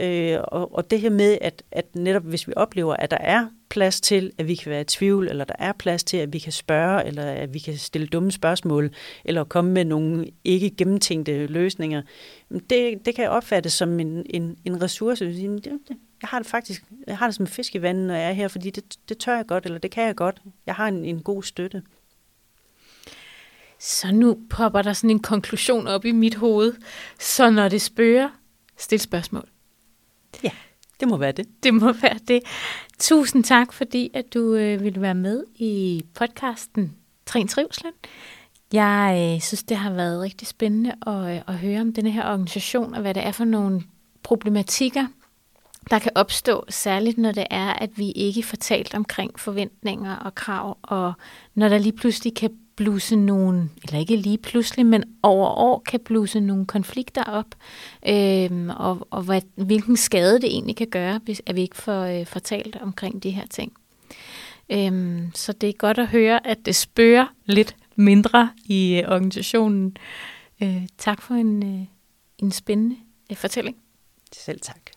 Øh, 0.00 0.38
og, 0.42 0.74
og 0.74 0.90
det 0.90 1.00
her 1.00 1.10
med, 1.10 1.38
at, 1.40 1.62
at 1.70 1.94
netop 1.94 2.22
hvis 2.22 2.48
vi 2.48 2.52
oplever, 2.56 2.94
at 2.94 3.10
der 3.10 3.16
er 3.20 3.46
plads 3.68 4.00
til, 4.00 4.32
at 4.38 4.48
vi 4.48 4.54
kan 4.54 4.70
være 4.70 4.80
i 4.80 4.84
tvivl, 4.84 5.28
eller 5.28 5.44
der 5.44 5.54
er 5.58 5.72
plads 5.72 6.04
til, 6.04 6.16
at 6.16 6.32
vi 6.32 6.38
kan 6.38 6.52
spørge, 6.52 7.04
eller 7.04 7.24
at 7.24 7.54
vi 7.54 7.58
kan 7.58 7.76
stille 7.76 8.06
dumme 8.06 8.32
spørgsmål, 8.32 8.90
eller 9.24 9.44
komme 9.44 9.72
med 9.72 9.84
nogle 9.84 10.26
ikke 10.44 10.70
gennemtænkte 10.70 11.46
løsninger, 11.46 12.02
det, 12.70 13.06
det 13.06 13.14
kan 13.14 13.30
opfattes 13.30 13.72
som 13.72 14.00
en, 14.00 14.26
en, 14.30 14.56
en 14.64 14.82
ressource. 14.82 15.24
Jeg 16.22 16.28
har 16.28 16.38
det 16.38 16.46
faktisk 16.48 16.84
jeg 17.06 17.18
har 17.18 17.26
det 17.26 17.34
som 17.34 17.46
fisk 17.46 17.74
i 17.74 17.82
vandet, 17.82 18.06
når 18.06 18.14
jeg 18.14 18.28
er 18.28 18.32
her, 18.32 18.48
fordi 18.48 18.70
det, 18.70 18.98
det 19.08 19.18
tør 19.18 19.36
jeg 19.36 19.46
godt, 19.46 19.64
eller 19.64 19.78
det 19.78 19.90
kan 19.90 20.04
jeg 20.04 20.16
godt. 20.16 20.42
Jeg 20.66 20.74
har 20.74 20.88
en, 20.88 21.04
en 21.04 21.22
god 21.22 21.42
støtte. 21.42 21.82
Så 23.78 24.12
nu 24.12 24.38
popper 24.50 24.82
der 24.82 24.92
sådan 24.92 25.10
en 25.10 25.22
konklusion 25.22 25.86
op 25.86 26.04
i 26.04 26.12
mit 26.12 26.34
hoved. 26.34 26.74
Så 27.18 27.50
når 27.50 27.68
det 27.68 27.82
spørger, 27.82 28.28
stil 28.76 29.00
spørgsmål. 29.00 29.48
Det 31.00 31.08
må 31.08 31.16
være 31.16 31.32
det. 31.32 31.46
Det 31.62 31.74
må 31.74 31.92
være 32.02 32.18
det. 32.28 32.40
Tusind 32.98 33.44
tak, 33.44 33.72
fordi 33.72 34.10
at 34.14 34.34
du 34.34 34.54
øh, 34.54 34.80
ville 34.80 35.00
være 35.00 35.14
med 35.14 35.44
i 35.56 36.04
podcasten 36.14 36.96
Trin 37.26 37.48
Trivslen. 37.48 37.92
Jeg 38.72 39.32
øh, 39.34 39.40
synes, 39.40 39.62
det 39.62 39.76
har 39.76 39.92
været 39.92 40.20
rigtig 40.20 40.48
spændende 40.48 40.94
at, 41.06 41.36
øh, 41.36 41.42
at 41.48 41.54
høre 41.54 41.80
om 41.80 41.92
denne 41.92 42.10
her 42.10 42.30
organisation, 42.32 42.94
og 42.94 43.00
hvad 43.00 43.14
det 43.14 43.26
er 43.26 43.32
for 43.32 43.44
nogle 43.44 43.82
problematikker, 44.22 45.06
der 45.90 45.98
kan 45.98 46.12
opstå, 46.14 46.64
særligt 46.68 47.18
når 47.18 47.32
det 47.32 47.46
er, 47.50 47.72
at 47.72 47.90
vi 47.98 48.10
ikke 48.10 48.42
får 48.42 48.56
talt 48.56 48.94
omkring 48.94 49.40
forventninger 49.40 50.16
og 50.16 50.34
krav, 50.34 50.78
og 50.82 51.12
når 51.54 51.68
der 51.68 51.78
lige 51.78 51.96
pludselig 51.96 52.34
kan 52.34 52.50
bluse 52.76 53.16
nogle, 53.16 53.70
eller 53.82 53.98
ikke 53.98 54.16
lige 54.16 54.38
pludselig, 54.38 54.86
men 54.86 55.04
over 55.22 55.48
år 55.48 55.82
kan 55.86 56.00
bluse 56.00 56.40
nogle 56.40 56.66
konflikter 56.66 57.24
op, 57.24 57.46
øhm, 58.08 58.70
og, 58.70 59.06
og 59.10 59.22
hvad, 59.22 59.42
hvilken 59.54 59.96
skade 59.96 60.40
det 60.40 60.44
egentlig 60.44 60.76
kan 60.76 60.86
gøre, 60.86 61.20
hvis 61.24 61.42
at 61.46 61.56
vi 61.56 61.60
ikke 61.60 61.76
får 61.76 62.02
øh, 62.02 62.26
fortalt 62.26 62.76
omkring 62.76 63.22
de 63.22 63.30
her 63.30 63.46
ting. 63.50 63.72
Øhm, 64.72 65.30
så 65.34 65.52
det 65.52 65.68
er 65.68 65.72
godt 65.72 65.98
at 65.98 66.08
høre, 66.08 66.46
at 66.46 66.58
det 66.66 66.76
spørger 66.76 67.26
lidt 67.44 67.76
mindre 67.96 68.50
i 68.64 69.00
øh, 69.00 69.12
organisationen. 69.12 69.96
Øh, 70.62 70.86
tak 70.98 71.22
for 71.22 71.34
en, 71.34 71.62
øh, 71.62 71.86
en 72.38 72.50
spændende 72.50 72.96
øh, 73.30 73.36
fortælling. 73.36 73.76
Selv 74.32 74.60
tak. 74.60 74.90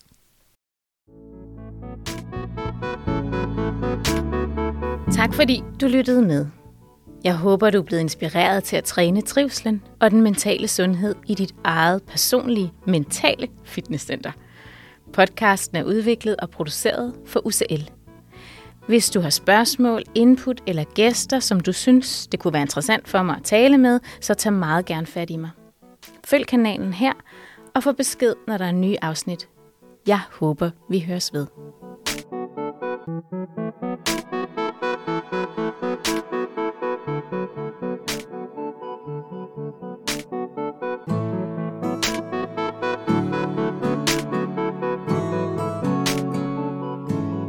Tak 5.14 5.34
fordi 5.34 5.64
du 5.82 5.88
lyttede 5.88 6.22
med. 6.22 6.48
Jeg 7.24 7.36
håber, 7.36 7.70
du 7.70 7.78
er 7.78 7.84
blevet 7.84 8.02
inspireret 8.02 8.64
til 8.64 8.76
at 8.76 8.84
træne 8.84 9.22
trivslen 9.22 9.84
og 10.00 10.12
den 10.12 10.22
mentale 10.22 10.68
sundhed 10.68 11.16
i 11.28 11.36
dit 11.36 11.56
eget 11.64 12.04
personlige 12.04 12.74
mentale 12.86 13.48
fitnesscenter. 13.64 14.32
Podcasten 15.14 15.78
er 15.78 15.84
udviklet 15.84 16.36
og 16.36 16.50
produceret 16.50 17.14
for 17.26 17.48
UCL. 17.48 17.90
Hvis 18.88 19.10
du 19.10 19.20
har 19.20 19.30
spørgsmål, 19.30 20.04
input 20.16 20.62
eller 20.68 20.84
gæster, 20.84 21.40
som 21.40 21.60
du 21.60 21.74
synes, 21.74 22.28
det 22.28 22.40
kunne 22.40 22.54
være 22.54 22.62
interessant 22.62 23.08
for 23.08 23.24
mig 23.24 23.36
at 23.36 23.44
tale 23.44 23.78
med, 23.78 24.00
så 24.22 24.34
tag 24.34 24.54
meget 24.54 24.86
gerne 24.86 25.08
fat 25.08 25.30
i 25.30 25.38
mig. 25.38 25.50
Følg 26.26 26.48
kanalen 26.48 26.94
her 26.94 27.14
og 27.76 27.84
få 27.84 27.92
besked, 27.92 28.34
når 28.48 28.58
der 28.58 28.66
er 28.66 28.72
nye 28.72 28.98
afsnit. 29.02 29.50
Jeg 30.08 30.20
håber, 30.32 30.70
vi 30.90 31.00
høres 31.00 31.34
ved. 31.34 31.48
thank 33.08 34.10
you 34.10 34.27